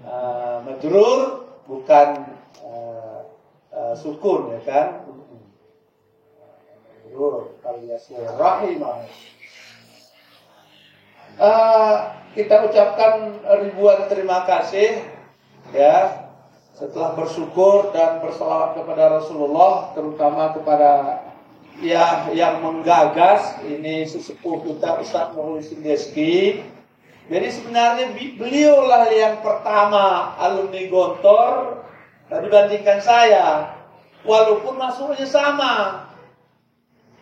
[0.05, 2.25] uh, majrur bukan
[2.61, 3.25] uh,
[3.73, 4.87] uh, sukun ya kan?
[7.17, 9.09] Majrur paliasil rahimahu.
[11.41, 15.01] Uh, kita ucapkan ribuan terima kasih
[15.73, 16.29] ya
[16.77, 21.25] setelah bersyukur dan bersalawat kepada Rasulullah terutama kepada
[21.81, 26.61] ya yang menggagas ini sesepuh kita Ustaz Muhyiddin Deski
[27.33, 31.81] jadi sebenarnya beliaulah yang pertama alumni Gontor.
[32.29, 33.73] Dibandingkan saya.
[34.27, 36.07] Walaupun masuknya sama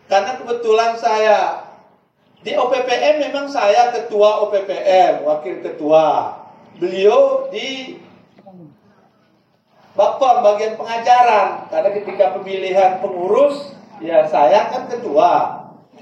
[0.05, 1.65] karena kebetulan saya
[2.45, 6.37] Di OPPM memang saya ketua OPPM, wakil ketua.
[6.77, 7.97] Beliau di
[9.97, 11.65] Bapom bagian pengajaran.
[11.73, 15.33] Karena ketika pemilihan pengurus ya saya kan ketua.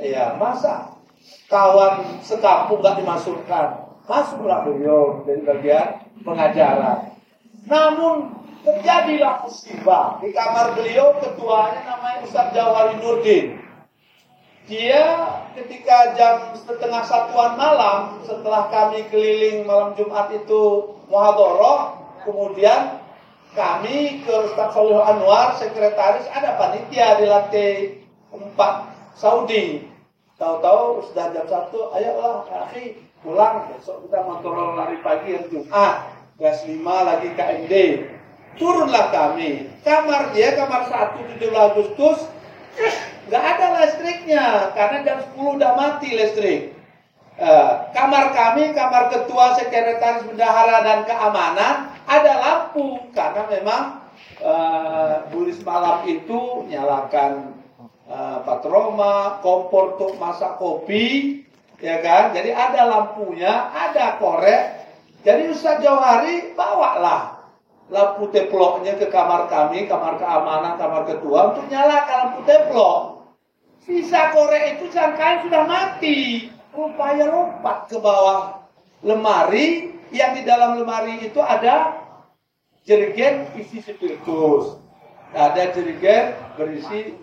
[0.04, 1.00] Ya masa
[1.48, 3.68] kawan sekampung nggak dimasukkan?
[4.04, 7.16] Masuklah beliau dari bagian pengajaran.
[7.72, 8.36] Namun
[8.68, 10.20] terjadilah musibah.
[10.20, 13.63] Di kamar beliau ketuanya namanya Ustaz Jawari Nurdin
[14.64, 15.04] dia
[15.60, 23.04] ketika jam setengah satuan malam setelah kami keliling malam Jumat itu muhadoroh kemudian
[23.54, 28.02] kami ke Ustaz Solih Anwar, sekretaris, ada panitia di lantai
[28.34, 29.86] 4 Saudi.
[30.42, 33.70] Tahu-tahu sudah jam 1, ayolah, akhi, pulang.
[33.78, 36.18] Besok kita motor lari pagi yang Jumat.
[36.42, 37.74] Gas 5 lagi KMD.
[38.58, 39.70] Turunlah kami.
[39.86, 42.33] Kamar dia, kamar 1, 17 Agustus,
[43.30, 44.46] nggak ada listriknya.
[44.74, 46.62] Karena jam 10 udah mati listrik.
[47.34, 53.84] Uh, kamar kami, kamar ketua, sekretaris bendahara dan keamanan ada lampu karena memang
[54.38, 57.58] uh, bulis malam itu nyalakan
[58.06, 61.42] uh, patroma, kompor untuk masak kopi,
[61.82, 62.38] ya kan?
[62.38, 64.86] Jadi ada lampunya, ada korek.
[65.26, 67.33] Jadi Ustaz Jauhari bawalah
[67.92, 73.02] lampu teploknya ke kamar kami, kamar keamanan, kamar ketua untuk nyalakan lampu teplok.
[73.84, 76.48] Sisa korek itu sangkain sudah mati.
[76.72, 78.64] Rupanya lompat ke bawah
[79.04, 79.92] lemari.
[80.14, 81.98] Yang di dalam lemari itu ada
[82.86, 84.78] jerigen isi spiritus
[85.34, 87.18] ada jerigen berisi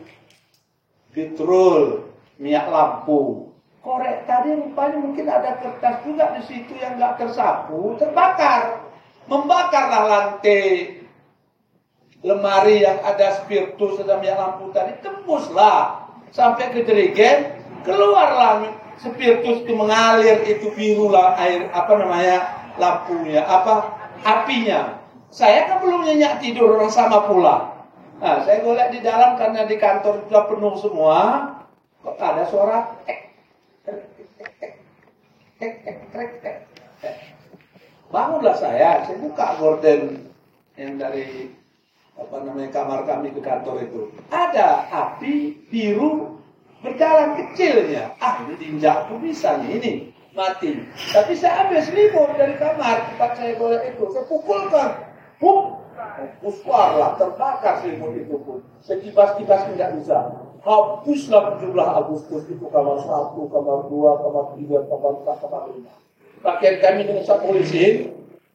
[1.15, 2.11] bitrul
[2.43, 3.51] minyak lampu.
[3.81, 8.90] Korek tadi rupanya mungkin ada kertas juga di situ yang nggak tersapu terbakar
[9.31, 10.99] membakarlah lantai
[12.21, 16.11] lemari yang ada spiritus dan minyak lampu tadi tembuslah.
[16.31, 18.63] Sampai ke jerigen keluarlah
[18.99, 22.39] spiritus itu mengalir itu biru lah air apa namanya
[22.77, 25.01] lampunya apa apinya.
[25.31, 27.87] Saya kan belum nyenyak tidur orang sama pula.
[28.19, 31.19] Nah saya golek di dalam karena di kantor sudah penuh semua.
[32.03, 32.79] Kok ada suara
[38.11, 40.29] bangunlah saya saya buka gorden
[40.75, 41.55] yang dari
[42.19, 46.41] apa namanya kamar kami ke kantor itu ada api biru
[46.81, 48.17] berjalan kecilnya.
[48.21, 49.93] Ah, ini diinjak bisa nih ini
[50.33, 50.81] mati.
[51.13, 54.89] Tapi saya ambil selimut dari kamar tempat saya boleh itu, saya pukulkan,
[55.39, 55.81] buk,
[56.73, 58.65] lah terbakar selimut itu pun.
[58.81, 60.19] Sekibas-kibas tidak bisa.
[60.61, 65.93] Hapuslah jumlah Agustus itu kamar satu, kamar dua, kamar tiga, kamar empat, kamar lima.
[66.41, 68.09] Pakaian kami dengan satu polisi,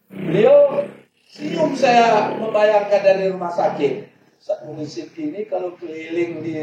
[0.10, 0.82] beliau
[1.30, 4.10] sium saya membayangkan dari rumah sakit.
[4.42, 6.58] Saat polisi ini kalau keliling di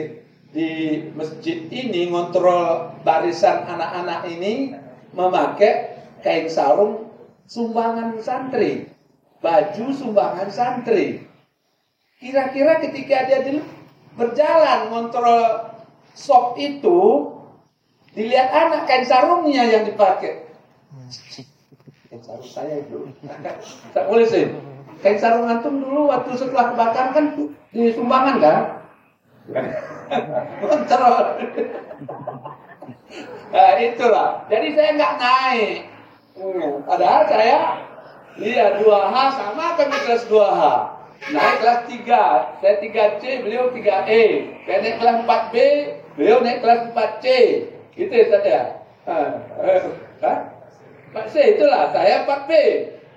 [0.52, 0.68] di
[1.16, 4.76] masjid ini ngontrol barisan anak-anak ini
[5.16, 7.08] memakai kain sarung
[7.48, 8.90] sumbangan santri,
[9.40, 11.24] baju sumbangan santri.
[12.20, 13.58] Kira-kira ketika dia di,
[14.14, 15.74] berjalan ngontrol
[16.14, 17.32] shop itu,
[18.14, 20.51] dilihat anak kain sarungnya yang dipakai.
[22.12, 23.09] Kain sarung saya itu.
[23.96, 24.44] Tak boleh sih.
[25.00, 27.24] Kain sarung antum dulu waktu setelah kebakaran kan
[27.72, 28.61] di sumbangan kan?
[30.61, 31.24] Kontrol.
[33.52, 34.44] nah itulah.
[34.52, 35.76] Jadi saya nggak naik.
[36.85, 37.59] Padahal saya
[38.37, 40.62] iya 2H sama kami kelas 2H.
[41.33, 42.61] Naik kelas 3.
[42.61, 44.22] Saya 3C, beliau 3E.
[44.68, 45.55] Saya naik kelas 4B,
[46.20, 47.26] beliau naik kelas 4C.
[47.96, 48.59] Gitu ya saja.
[50.20, 50.51] Hah?
[51.12, 52.53] 4C itulah, saya 4B.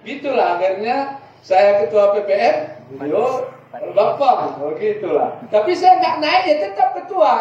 [0.05, 2.55] Gitulah akhirnya saya ketua PPM,
[2.99, 5.35] beliau Bapak, begitulah.
[5.43, 7.33] Oh, Tapi saya nggak naik ya tetap ketua.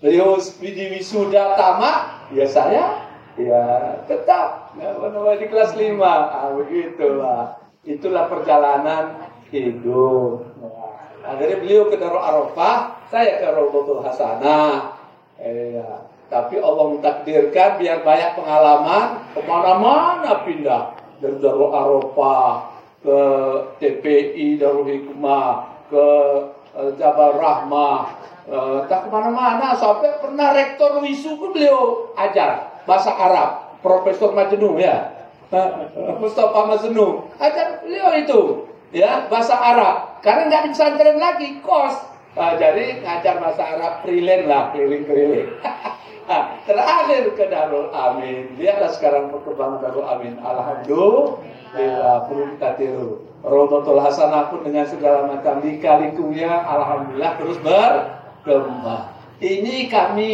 [0.00, 3.04] Beliau di wisuda tamat, ya saya
[3.36, 3.62] ya
[4.06, 4.94] tetap ya,
[5.36, 5.98] di kelas 5.
[6.00, 7.42] Ah, begitulah.
[7.84, 10.44] Itulah perjalanan hidup.
[10.60, 14.96] Nah, akhirnya beliau ke Darul Arafah, saya ke Robotul Hasanah.
[15.40, 15.88] Ya.
[16.28, 20.92] Tapi Allah mentakdirkan biar banyak pengalaman, ke mana-mana pindah.
[21.18, 22.68] Dari Darul Arafah,
[23.00, 23.20] ke
[23.80, 26.06] TPI Darul Hikmah, ke
[26.76, 28.12] uh, Jabal Rahmah,
[28.44, 29.72] uh, tak ke mana-mana.
[29.72, 32.76] Sampai pernah rektor wisu pun beliau ajar.
[32.84, 35.08] Bahasa Arab, Profesor Majnun ya,
[35.48, 35.88] uh,
[36.20, 37.24] Mustafa Majnun.
[37.40, 38.40] Ajar beliau itu
[38.92, 40.20] ya bahasa Arab.
[40.20, 41.96] Karena nggak di pesantren lagi kos,
[42.36, 45.48] jadi ngajar bahasa Arab freelance lah keliling-keliling.
[46.28, 48.52] Nah, terakhir ke Darul Amin.
[48.60, 50.36] Lihatlah sekarang perkembangan Darul Amin.
[50.36, 53.24] Alhamdulillah perlu kita tiru.
[53.40, 59.08] Rodotul Hasanah pun dengan segala macam lika-likunya Alhamdulillah terus berkembang.
[59.40, 60.30] Ini kami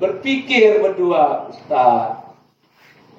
[0.00, 2.32] berpikir berdua, Ustaz.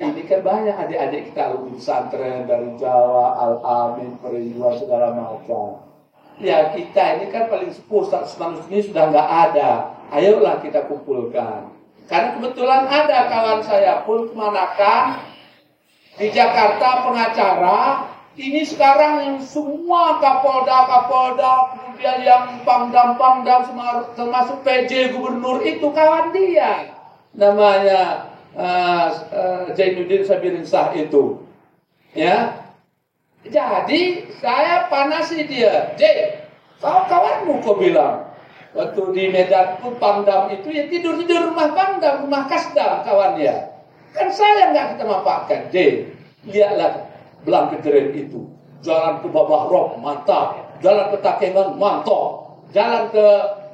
[0.01, 5.85] Ini kan banyak adik-adik kita alumni pesantren dari Jawa, Al-Amin, Perijuan, segala macam.
[6.41, 8.41] Ya kita ini kan paling sepuh, Ustaz
[8.73, 9.69] ini sudah nggak ada.
[10.09, 11.76] Ayolah kita kumpulkan.
[12.07, 15.19] Karena kebetulan ada kawan saya pun ke manakah
[16.15, 17.79] di Jakarta pengacara.
[18.37, 23.65] Ini sekarang yang semua kapolda kapolda kemudian yang pangdam pangdam
[24.13, 26.95] termasuk PJ gubernur itu kawan dia.
[27.33, 31.43] Namanya uh, uh, Zainuddin Sabirin Sah itu.
[32.13, 32.63] Ya.
[33.41, 35.97] Jadi saya panasi dia.
[35.97, 36.03] J
[36.77, 38.26] kau kawanmu kau bilang
[38.75, 43.75] waktu di Medan pun pangdam itu ya tidur di rumah pangdam rumah kasdam kawannya
[44.11, 45.75] kan saya nggak kita manfaatkan J
[46.47, 47.07] lihatlah
[47.43, 48.47] belang kejeren itu.
[48.81, 50.77] Jalan ke Babah Rock, mantap.
[50.83, 52.59] Jalan ke Takengon, mantap.
[52.71, 53.25] Jalan ke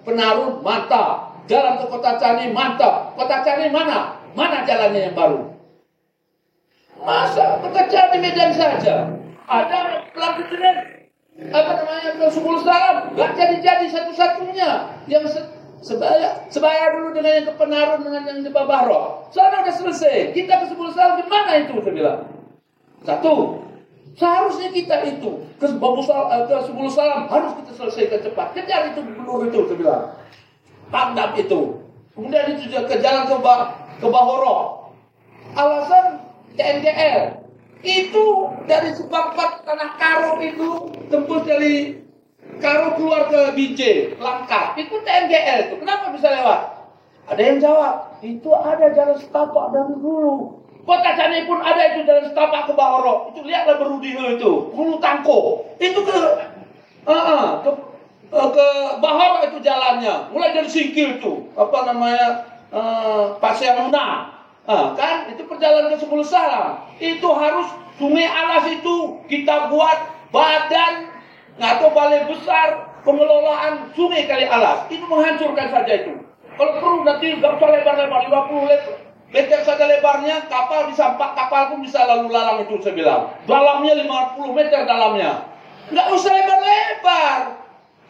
[0.04, 1.44] Penarun, mantap.
[1.50, 3.18] Jalan ke Kota Cani, mantap.
[3.20, 4.16] Kota Cani mana?
[4.34, 5.54] Mana jalannya yang baru?
[7.04, 9.12] Masa Kota Cani Medan saja?
[9.44, 11.03] Ada belang namanya
[12.24, 14.70] ke Subul Salam gak jadi-jadi satu-satunya
[15.12, 15.44] yang se
[15.84, 20.64] sebaya sebaya dulu dengan yang ke Penarun dengan yang di Babahro sana udah selesai kita
[20.64, 22.20] ke Subul Salam di mana itu saya bilang
[23.04, 23.60] satu,
[24.16, 26.04] seharusnya kita itu ke sepuluh
[26.92, 28.48] salam harus kita selesaikan cepat.
[28.56, 30.04] Kejar itu gubernur itu, saya bilang.
[30.88, 31.84] Pangdam itu.
[32.16, 34.58] Kemudian itu juga ke jalan ke, bah, ke Bahoro.
[35.58, 36.24] Alasan
[36.56, 37.44] TNGL.
[37.84, 42.00] Itu dari seperempat tanah karo itu tembus dari
[42.60, 44.78] karo keluar ke Binjai, Langkat.
[44.78, 45.76] Itu TNGL itu.
[45.80, 46.62] Kenapa bisa lewat?
[47.24, 50.60] Ada yang jawab, itu ada jalan setapak dari dulu.
[50.84, 53.32] Kota Cani pun ada itu dalam setapak ke Bahoro.
[53.32, 54.52] Itu lihatlah berudihe itu.
[54.76, 55.64] Hulu Tangko.
[55.80, 56.18] Itu ke
[57.08, 57.72] uh, ke
[58.36, 58.68] uh, ke
[59.00, 60.28] Bahoro itu jalannya.
[60.36, 61.48] Mulai dari Singkil itu.
[61.56, 62.52] Apa namanya?
[62.68, 63.40] Uh,
[63.80, 64.08] Luna.
[64.68, 65.32] Uh, kan?
[65.32, 66.84] Itu perjalanan ke 10 salam.
[67.00, 69.98] Itu harus Sungai Alas itu kita buat
[70.34, 71.13] badan
[71.62, 74.90] atau balai besar pengelolaan sungai kali alas.
[74.90, 76.14] Itu menghancurkan saja itu.
[76.54, 78.96] Kalau perlu nanti gak usah lebar-lebar 50 lebar
[79.34, 83.34] Meter saja lebarnya, kapal bisa empat kapal pun bisa lalu lalang itu saya bilang.
[83.50, 85.50] Dalamnya 50 meter dalamnya.
[85.90, 87.40] Nggak usah lebar-lebar.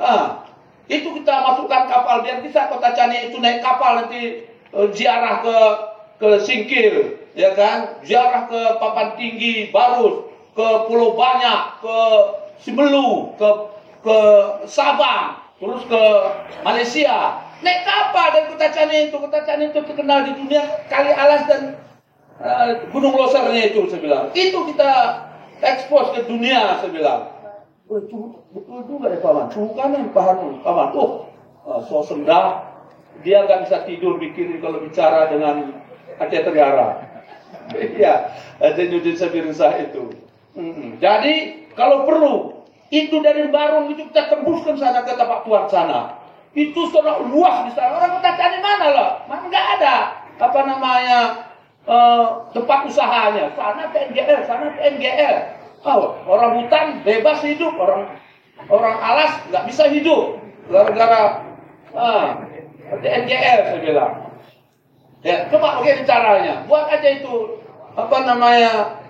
[0.04, 0.44] Nah,
[0.91, 5.58] itu kita masukkan kapal biar bisa kota Cani itu naik kapal nanti uh, ziarah ke
[6.20, 8.04] ke Singkil, ya kan?
[8.04, 11.98] Ziarah ke Papan Tinggi, Barus, ke Pulau Banyak, ke
[12.64, 13.49] Simelu, ke
[14.03, 14.18] ke
[14.66, 16.03] Sabang, terus ke
[16.64, 19.16] Malaysia, Naik kapal dari Kota Cani itu.
[19.16, 21.80] Kota Cani itu terkenal di dunia kali alas dan
[22.43, 24.26] uh, gunung losarnya itu saya bilang.
[24.36, 24.91] Itu kita
[25.64, 27.22] ekspos ke dunia saya bilang.
[27.88, 29.47] Oh, itu betul juga ya paman.
[29.47, 30.91] Bukan yang paham paman.
[30.91, 31.32] Oh,
[31.64, 32.68] uh, so sendah.
[33.24, 35.80] Dia nggak bisa tidur bikin kalau bicara dengan
[36.20, 36.99] Aceh Tenggara.
[37.72, 40.11] Iya, Aceh Nujin Sabirisah itu.
[40.54, 41.01] Hmm.
[41.01, 46.22] Jadi kalau perlu itu dari Barung itu kita tembuskan sana ke tempat Tuhan sana.
[46.54, 47.97] Itu sudah luas di sana.
[47.97, 49.12] Orang kota cari mana loh?
[49.26, 49.95] Mana nggak ada
[50.38, 51.20] apa namanya
[51.89, 53.49] uh, tempat usahanya.
[53.58, 55.36] Sana TNGL, sana TNGL.
[55.84, 58.14] Oh, orang hutan bebas hidup, orang
[58.70, 60.39] orang alas nggak bisa hidup
[60.72, 61.43] gara-gara
[61.97, 62.39] ah,
[63.01, 64.14] TNGL saya bilang.
[65.24, 66.54] Ya, coba bagaimana caranya.
[66.68, 67.64] Buat aja itu
[67.95, 69.03] apa namanya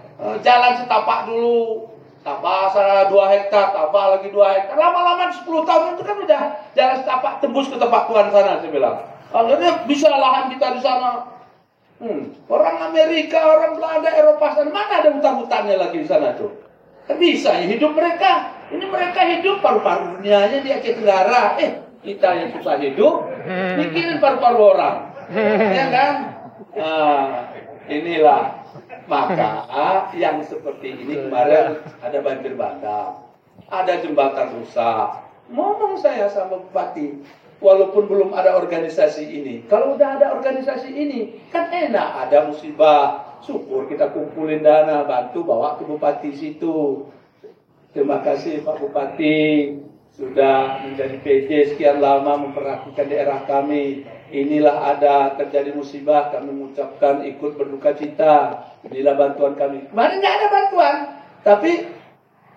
[0.43, 1.93] jalan setapak dulu
[2.23, 4.79] tambah sana dua hektar, tambah lagi dua hektar.
[4.79, 8.97] Lama-lama 10 tahun itu kan udah jalan setapak tembus ke tempat Tuhan sana, saya bilang.
[9.33, 11.27] Akhirnya bisa lahan kita di sana.
[11.99, 12.31] Hmm.
[12.47, 16.51] Orang Amerika, orang Belanda, Eropa sana, mana ada hutan-hutannya lagi di sana tuh?
[17.03, 18.55] Kan bisa ya, hidup mereka.
[18.71, 21.59] Ini mereka hidup paru-paru dunianya di Aceh Tenggara.
[21.59, 21.71] Eh,
[22.03, 23.27] kita yang susah hidup,
[23.79, 24.97] mikirin paru-paru orang.
[25.75, 26.13] Ya kan?
[26.73, 27.51] Nah,
[27.87, 28.62] inilah
[29.09, 29.67] maka
[30.21, 33.23] yang seperti ini kemarin ada banjir bandang,
[33.67, 35.23] ada jembatan rusak.
[35.51, 37.19] Ngomong saya sama bupati,
[37.63, 39.53] walaupun belum ada organisasi ini.
[39.71, 42.27] Kalau udah ada organisasi ini, kan enak.
[42.27, 47.07] Ada musibah, syukur kita kumpulin dana, bantu bawa ke bupati situ.
[47.93, 49.69] Terima kasih Pak Bupati
[50.13, 54.01] sudah menjadi PJ sekian lama memperhatikan daerah kami.
[54.33, 58.65] Inilah ada terjadi musibah, kami mengucapkan ikut berduka cita.
[58.81, 59.85] Inilah bantuan kami.
[59.93, 60.95] Kemarin nggak ada bantuan,
[61.45, 61.71] tapi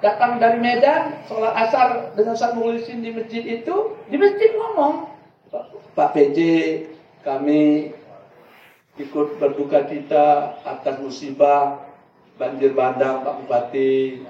[0.00, 5.12] datang dari Medan, sholat asar dengan saat mengulisin di masjid itu, di masjid ngomong,
[5.92, 6.38] Pak PJ,
[7.20, 7.92] kami
[8.96, 11.84] ikut berduka cita atas musibah
[12.40, 14.24] banjir bandang Pak Bupati.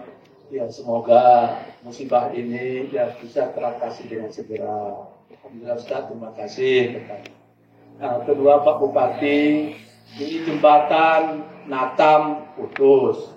[0.46, 5.10] Ya semoga musibah ini ya bisa teratasi dengan segera.
[5.26, 7.02] Alhamdulillah Ustaz, terima kasih.
[7.96, 9.72] Nah, kedua Pak Bupati,
[10.20, 13.32] ini jembatan Natam putus,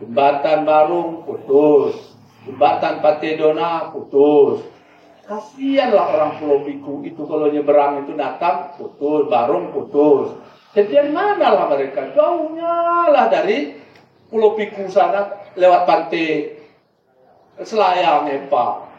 [0.00, 2.16] jembatan Barung putus,
[2.48, 4.64] jembatan Patedona putus.
[5.28, 10.32] Kasihanlah orang Pulau Piku itu kalau nyeberang itu Natam putus, Barung putus.
[10.72, 12.08] Jadi mana lah mereka?
[12.16, 13.76] Jauhnya lah dari
[14.32, 16.56] Pulau Piku sana lewat pantai
[17.60, 18.89] Selayang Nepal.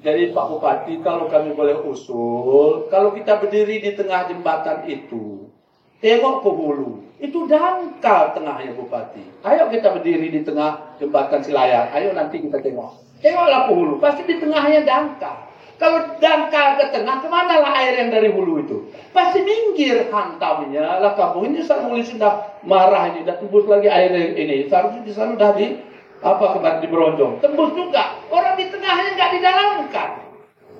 [0.00, 5.52] Jadi Pak Bupati kalau kami boleh usul, kalau kita berdiri di tengah jembatan itu,
[6.00, 9.44] tengok ke hulu, itu dangkal tengahnya Bupati.
[9.44, 12.96] Ayo kita berdiri di tengah jembatan Selayar, ayo nanti kita tengok.
[13.20, 15.52] Tengoklah ke hulu, pasti di tengahnya dangkal.
[15.76, 18.92] Kalau dangkal ke tengah, ke mana lah air yang dari hulu itu?
[19.16, 24.12] Pasti minggir hantamnya, lah kampung ini saat mulai sudah marah ini, sudah tembus lagi air
[24.12, 24.68] ini.
[24.68, 25.80] Seharusnya di sana sudah di
[26.20, 28.12] apa kemarin di Beronjong, tembus juga.
[28.28, 30.10] Orang tengahnya nggak didalamkan.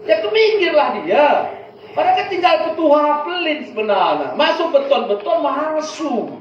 [0.09, 1.27] Ya keminggirlah dia.
[1.91, 4.39] Padahal tinggal petuha pelin sebenarnya.
[4.39, 6.39] Masuk beton-beton masuk.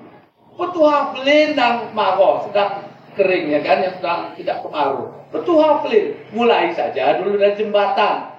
[0.55, 2.85] Petuha pelin dan maro sedang
[3.17, 5.11] kering ya kan yang sedang tidak kemarau.
[5.33, 8.29] Petuha pelin mulai saja dulu dari jembatan.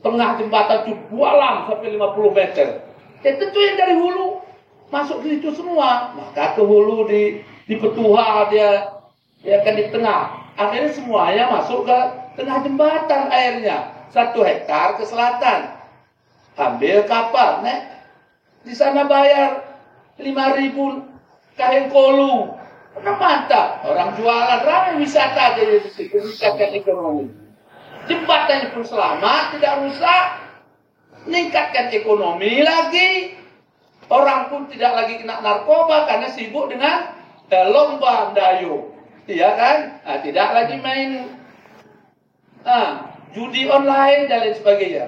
[0.00, 2.68] Tengah jembatan itu bualam sampai 50 meter.
[3.24, 4.40] Ya tentu yang dari hulu
[4.88, 6.14] masuk ke situ semua.
[6.14, 8.96] Maka ke hulu di di petuha dia
[9.42, 10.46] ya kan di tengah.
[10.56, 11.98] Akhirnya semuanya masuk ke
[12.36, 14.08] tengah jembatan airnya.
[14.12, 15.76] Satu hektar ke selatan.
[16.56, 17.80] Ambil kapal, nek.
[18.64, 19.64] Di sana bayar
[20.16, 21.04] lima ribu
[21.58, 22.54] kain kolu.
[22.96, 23.84] Mana mantap.
[23.84, 25.84] Orang jualan ramai wisata jadi.
[25.84, 27.26] Meningkatkan ekonomi.
[28.06, 30.24] Jembatannya pun selamat, tidak rusak.
[31.26, 33.34] Meningkatkan ekonomi lagi.
[34.06, 37.10] Orang pun tidak lagi kena narkoba karena sibuk dengan
[37.50, 38.94] eh, lomba dayung.
[39.26, 39.78] Iya kan?
[40.06, 41.35] Nah, tidak lagi main
[42.66, 45.06] ah, judi online dan lain sebagainya.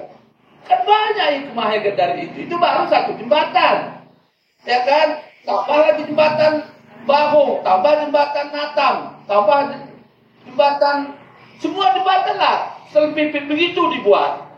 [0.65, 2.47] Kan banyak hikmah dari itu.
[2.47, 4.07] Itu baru satu jembatan.
[4.63, 5.07] Ya kan?
[5.43, 6.67] Tambah lagi jembatan
[7.07, 8.95] Bahu, tambah jembatan Natam,
[9.25, 9.71] tambah
[10.45, 11.15] jembatan
[11.57, 12.57] semua jembatan lah.
[12.89, 14.49] Selebih begitu dibuat.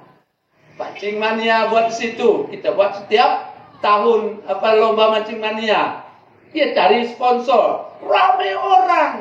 [0.75, 2.47] Mancing mania buat di situ.
[2.49, 6.07] Kita buat setiap tahun apa lomba mancing mania.
[6.55, 7.91] Dia cari sponsor.
[8.01, 9.11] Ramai orang.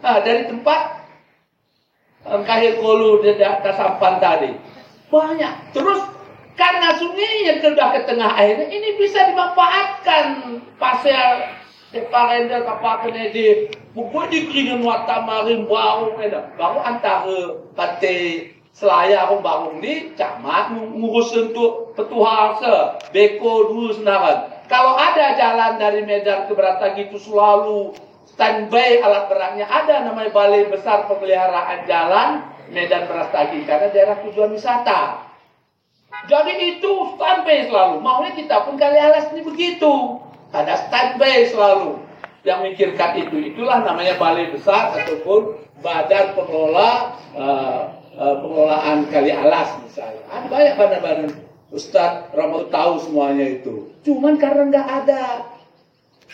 [0.00, 1.03] Nah, dari tempat
[2.24, 4.56] kahil kolu di atas sampan tadi.
[5.12, 5.76] Banyak.
[5.76, 6.00] Terus
[6.54, 10.24] karena sungai yang sudah ke tengah airnya ini bisa dimanfaatkan
[10.78, 11.50] pasir
[11.90, 19.30] separender kapal kena di buku di keringan wata marim bau ada baru antara pate selaya
[19.30, 22.74] orang bangun ni camat ngurus untuk petuhar se
[23.14, 27.94] beko dulu senaran kalau ada jalan dari Medan ke Beratagi itu selalu
[28.34, 32.28] standby alat beratnya ada namanya balai besar pemeliharaan jalan
[32.74, 35.22] Medan Beratagi karena daerah tujuan wisata
[36.26, 40.18] jadi itu standby selalu maunya kita pun kali alas ini begitu
[40.54, 42.04] ada standby selalu
[42.44, 43.36] yang mikirkan itu.
[43.40, 47.82] Itulah namanya balai besar ataupun badan pengelola uh,
[48.14, 50.22] uh, pengelolaan kali alas misalnya.
[50.30, 51.28] Ada banyak badan-badan
[51.74, 53.90] Ustadz Ramadhan tahu semuanya itu.
[54.06, 55.20] Cuman karena nggak ada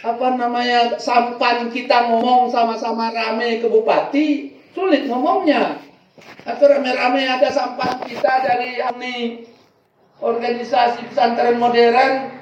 [0.00, 5.76] apa namanya sampan kita ngomong sama-sama rame ke bupati sulit ngomongnya.
[6.44, 9.44] Atau rame-rame ada sampan kita dari ini
[10.20, 12.32] organisasi pesantren modern,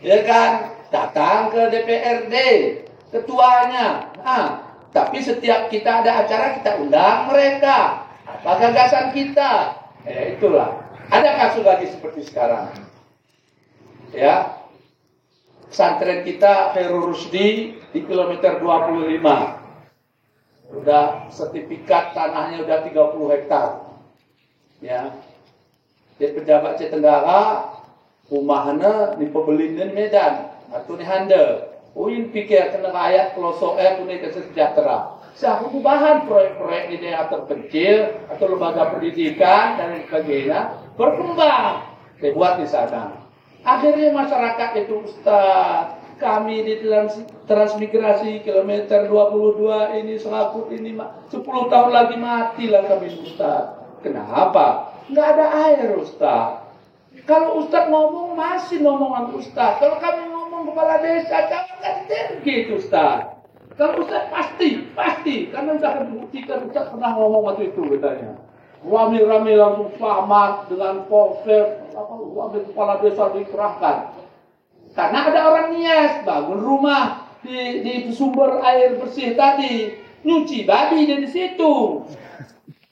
[0.00, 0.74] ya kan?
[0.94, 2.36] datang ke DPRD
[3.10, 4.14] ketuanya.
[4.22, 4.46] Nah,
[4.94, 8.06] tapi setiap kita ada acara kita undang mereka.
[8.22, 9.74] Apa gagasan kita?
[10.06, 10.86] Ya itulah.
[11.10, 12.70] Ada kasus lagi seperti sekarang.
[14.14, 14.63] Ya.
[15.74, 20.70] Pesantren kita Heru Rusdi di kilometer 25.
[20.70, 23.82] Udah sertifikat tanahnya udah 30 hektar.
[24.78, 25.18] Ya.
[26.14, 27.74] Di pejabat Cetenggara
[28.30, 31.74] rumahnya di pembelian Medan atau ni handa.
[31.98, 35.26] Uin pikir kena rakyat pelosok eh tunai kesejahtera.
[35.34, 41.98] Siapa bahan proyek-proyek di daerah terpencil atau lembaga pendidikan dan sebagainya berkembang.
[42.22, 43.23] Dibuat di sana.
[43.64, 47.16] Akhirnya masyarakat itu Ustaz, kami di trans
[47.48, 53.80] transmigrasi kilometer 22 ini selaput ini 10 tahun lagi matilah kami Ustaz.
[54.04, 54.92] Kenapa?
[55.08, 56.60] Nggak ada air Ustaz.
[57.24, 59.80] Kalau Ustaz ngomong masih ngomongan Ustaz.
[59.80, 63.32] Kalau kami ngomong kepala desa jangan kasih gitu Ustaz.
[63.80, 65.48] Kalau Ustaz pasti, pasti.
[65.48, 68.36] Karena sudah akan buktikan Ustaz pernah ngomong waktu itu katanya.
[68.84, 73.98] Rame-rame langsung selamat dengan apa, ambil kepala desa dikerahkan.
[74.92, 80.04] Karena ada orang nias, bangun rumah di, di sumber air bersih tadi.
[80.24, 82.04] Nyuci babi di situ.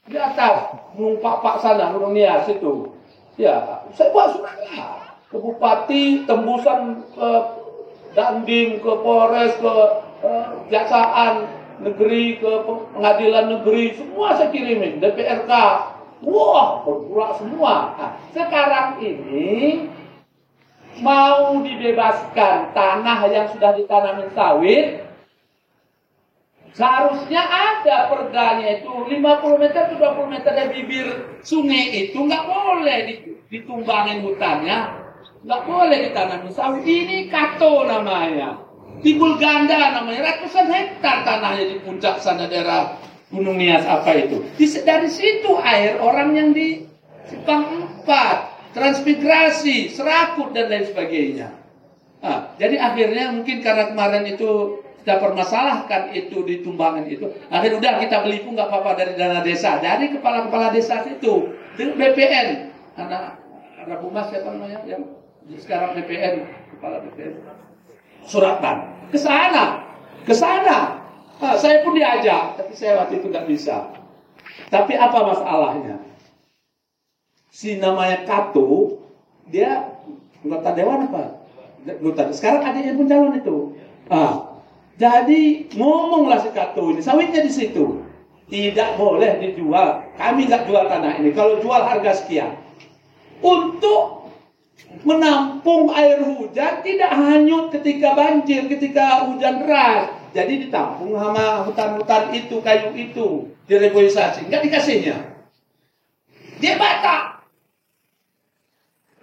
[0.08, 2.92] Di atas, gunung pak sana, gunung nias itu.
[3.36, 5.12] Ya, saya buat surat lah.
[5.32, 7.30] ke bupati, tembusan ke
[8.12, 9.74] dandim, ke polres, ke
[10.20, 15.52] eh, kejaksaan negeri, ke pengadilan negeri, semua saya kirimin, DPRK.
[16.22, 17.74] Wah, bergerak semua.
[17.98, 19.90] Nah, sekarang ini
[21.02, 25.02] mau dibebaskan tanah yang sudah ditanamin sawit,
[26.78, 29.18] seharusnya ada perdanya itu 50
[29.60, 31.06] meter ke 20 meter dari bibir
[31.42, 32.98] sungai itu nggak boleh
[33.50, 34.78] ditumbangin hutannya,
[35.42, 36.86] nggak boleh ditanamin sawit.
[36.86, 38.71] Ini kato namanya.
[39.02, 42.94] Timbul ganda namanya, ratusan hektar tanahnya di puncak sana daerah
[43.34, 44.46] Gunung Nias apa itu.
[44.54, 46.86] Di, dari situ air orang yang di
[47.26, 51.48] Simpang 4, transmigrasi, serakut dan lain sebagainya.
[52.22, 57.26] Nah, jadi akhirnya mungkin karena kemarin itu kita permasalahkan itu di tumbangan itu.
[57.50, 62.70] Akhirnya udah kita beli pun nggak apa-apa dari dana desa, dari kepala-kepala desa itu, BPN,
[62.94, 63.42] anak
[63.82, 65.02] Rabu Mas siapa namanya yang
[65.58, 66.46] sekarang BPN,
[66.78, 67.51] kepala BPN.
[68.26, 68.76] Suratan
[69.12, 69.84] ke sana,
[70.24, 71.02] ke sana
[71.42, 73.90] Nah, saya pun diajak, tapi saya waktu itu nggak bisa.
[74.70, 75.98] Tapi apa masalahnya?
[77.50, 79.02] Si namanya Kato,
[79.50, 79.90] dia
[80.46, 81.42] anggota dewan apa?
[81.82, 82.30] Anggota.
[82.30, 83.56] Sekarang adiknya pun calon itu.
[84.06, 84.62] Ah,
[84.94, 88.06] jadi ngomonglah si Kato ini, sawitnya di situ.
[88.46, 90.14] Tidak boleh dijual.
[90.14, 91.34] Kami nggak jual tanah ini.
[91.34, 92.54] Kalau jual harga sekian.
[93.42, 94.21] Untuk
[95.02, 102.56] menampung air hujan tidak hanyut ketika banjir, ketika hujan deras jadi ditampung sama hutan-hutan itu,
[102.64, 104.48] kayu itu, direboisasi.
[104.48, 105.16] Enggak dikasihnya.
[106.56, 107.44] Dia batak.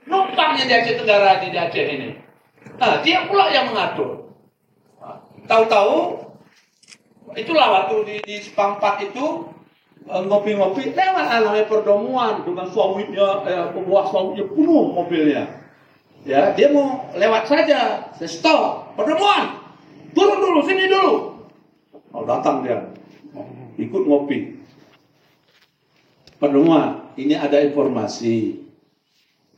[0.05, 2.09] Numpangnya di Aceh Tenggara di Aceh ini.
[2.77, 4.37] Nah, dia pula yang mengatur.
[5.49, 6.29] Tahu-tahu
[7.33, 9.49] itulah waktu di, di Sepangpat itu
[10.09, 15.45] ngopi-ngopi lewat namanya pertemuan dengan suaminya eh, pembuah suaminya penuh mobilnya
[16.25, 19.59] ya dia mau lewat saja saya stop pertemuan
[20.13, 21.13] Turun dulu, sini dulu.
[22.13, 22.89] Oh, datang dia.
[23.77, 24.57] Ikut ngopi.
[26.39, 28.63] Pertemuan, ini ada informasi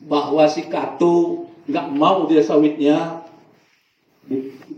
[0.01, 3.21] bahwa si Kato nggak mau dia sawitnya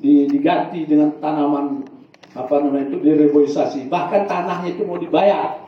[0.03, 1.87] diganti dengan tanaman
[2.35, 5.62] apa namanya itu direboisasi bahkan tanahnya itu mau dibayar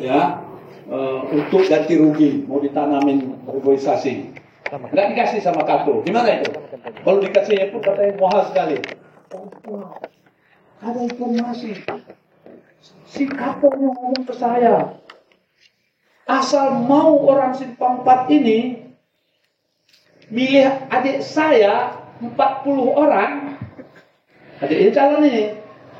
[0.00, 0.40] ya
[0.88, 0.98] e,
[1.34, 4.32] untuk ganti rugi mau ditanamin reboisasi
[4.72, 6.48] nggak dikasih sama Kato gimana itu
[7.04, 8.80] kalau dikasihnya pun katanya mahal sekali
[10.82, 11.78] ada informasi.
[13.06, 14.98] Si kapolnya ngomong ke saya.
[16.26, 18.82] Asal mau orang simpang 4 ini
[20.32, 22.34] milih adik saya 40
[22.98, 23.62] orang.
[24.58, 25.44] Adik ini calon ini.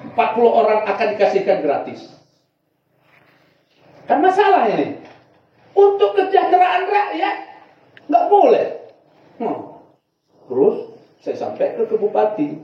[0.03, 2.11] 40 orang akan dikasihkan gratis.
[4.13, 5.01] Kan masalah ini.
[5.73, 7.37] Untuk kesejahteraan rakyat
[8.13, 8.67] nggak boleh.
[9.41, 9.81] Hmm.
[10.53, 10.93] Terus
[11.25, 12.61] saya sampai ke, ke bupati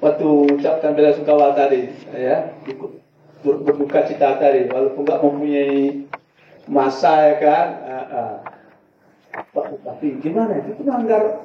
[0.00, 2.96] waktu ucapkan bela sungkawa tadi ya ikut
[3.44, 6.08] berbuka cita tadi walaupun nggak mempunyai
[6.64, 8.34] masa ya kan uh, uh.
[9.84, 11.44] tapi gimana itu melanggar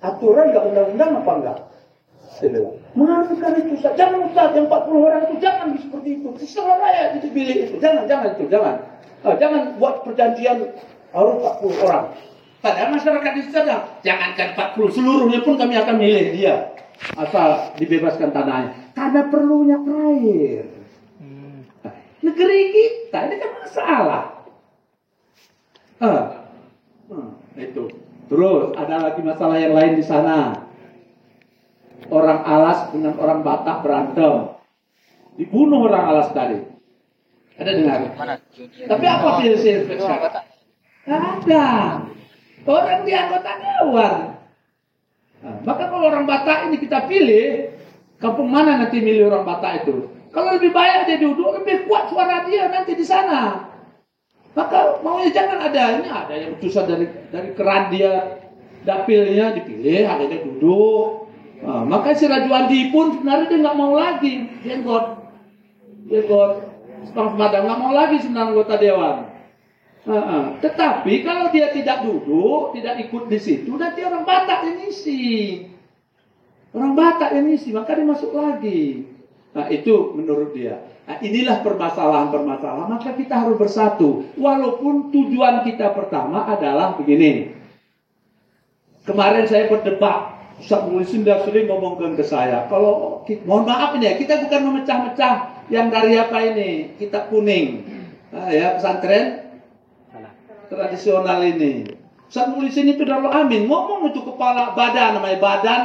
[0.00, 1.58] aturan nggak undang-undang apa enggak
[2.32, 7.10] saya bilang menganukan itu jangan Ustaz yang 40 orang itu jangan seperti itu terserah rakyat
[7.20, 8.74] itu pilih itu jangan jangan itu jangan
[9.20, 10.72] uh, jangan buat perjanjian
[11.12, 12.06] harus 40 orang
[12.56, 16.74] Padahal masyarakat di sana jangankan 40 seluruhnya pun kami akan milih dia
[17.14, 20.66] asal dibebaskan tanahnya karena perlunya air.
[21.20, 21.62] Hmm.
[22.24, 24.24] Negeri kita ini kan masalah.
[26.02, 26.24] Ah.
[27.06, 27.86] Hmm, itu.
[28.26, 30.65] Terus ada lagi masalah yang lain di sana.
[32.06, 34.56] Orang alas dengan orang Batak berantem.
[35.36, 36.60] Dibunuh orang alas tadi.
[37.56, 37.98] Ada dengar?
[38.86, 39.58] Tapi apa pilih
[41.06, 41.66] Ada.
[42.66, 44.14] Orang di anggota dewan.
[45.40, 47.76] Nah, maka kalau orang Batak ini kita pilih,
[48.18, 50.10] kampung mana nanti milih orang Batak itu?
[50.34, 53.72] Kalau lebih banyak dia duduk, lebih kuat suara dia nanti di sana.
[54.56, 58.40] Maka maunya jangan ada ini ada yang utusan dari dari keran dia
[58.88, 61.25] dapilnya dipilih, ada yang duduk.
[61.66, 65.18] Nah, maka si Rajuandi pun sebenarnya dia nggak mau lagi jenggot,
[66.06, 66.52] jenggot,
[67.10, 69.16] Bang Madang nggak mau lagi sebenarnya anggota dewan.
[70.06, 75.66] Uh, Tetapi kalau dia tidak duduk, tidak ikut di situ, nanti orang Batak yang isi.
[76.70, 79.02] Orang Batak yang isi, maka dia masuk lagi.
[79.50, 80.86] Nah itu menurut dia.
[81.06, 82.90] Nah, inilah permasalahan-permasalahan.
[82.92, 84.26] Maka kita harus bersatu.
[84.36, 87.54] Walaupun tujuan kita pertama adalah begini.
[89.06, 90.35] Kemarin saya berdebat.
[90.56, 92.64] Ustaz Mulisin sudah sering ngomongkan ke saya.
[92.72, 95.34] Kalau, mohon maaf ini ya, kita bukan memecah-mecah
[95.68, 96.96] yang dari apa ini.
[96.96, 97.84] Kita kuning.
[98.32, 99.46] Nah, ya pesantren
[100.72, 101.86] tradisional ini.
[102.26, 105.82] Ustaz Mulisin itu Darul Amin ngomong itu kepala badan namanya badan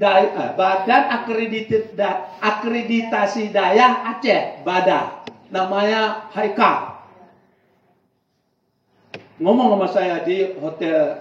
[0.00, 5.20] Day, eh, badan akreditasi, da, akreditasi daya Aceh Bada
[5.52, 7.04] namanya Haikal
[9.36, 11.20] ngomong sama saya di hotel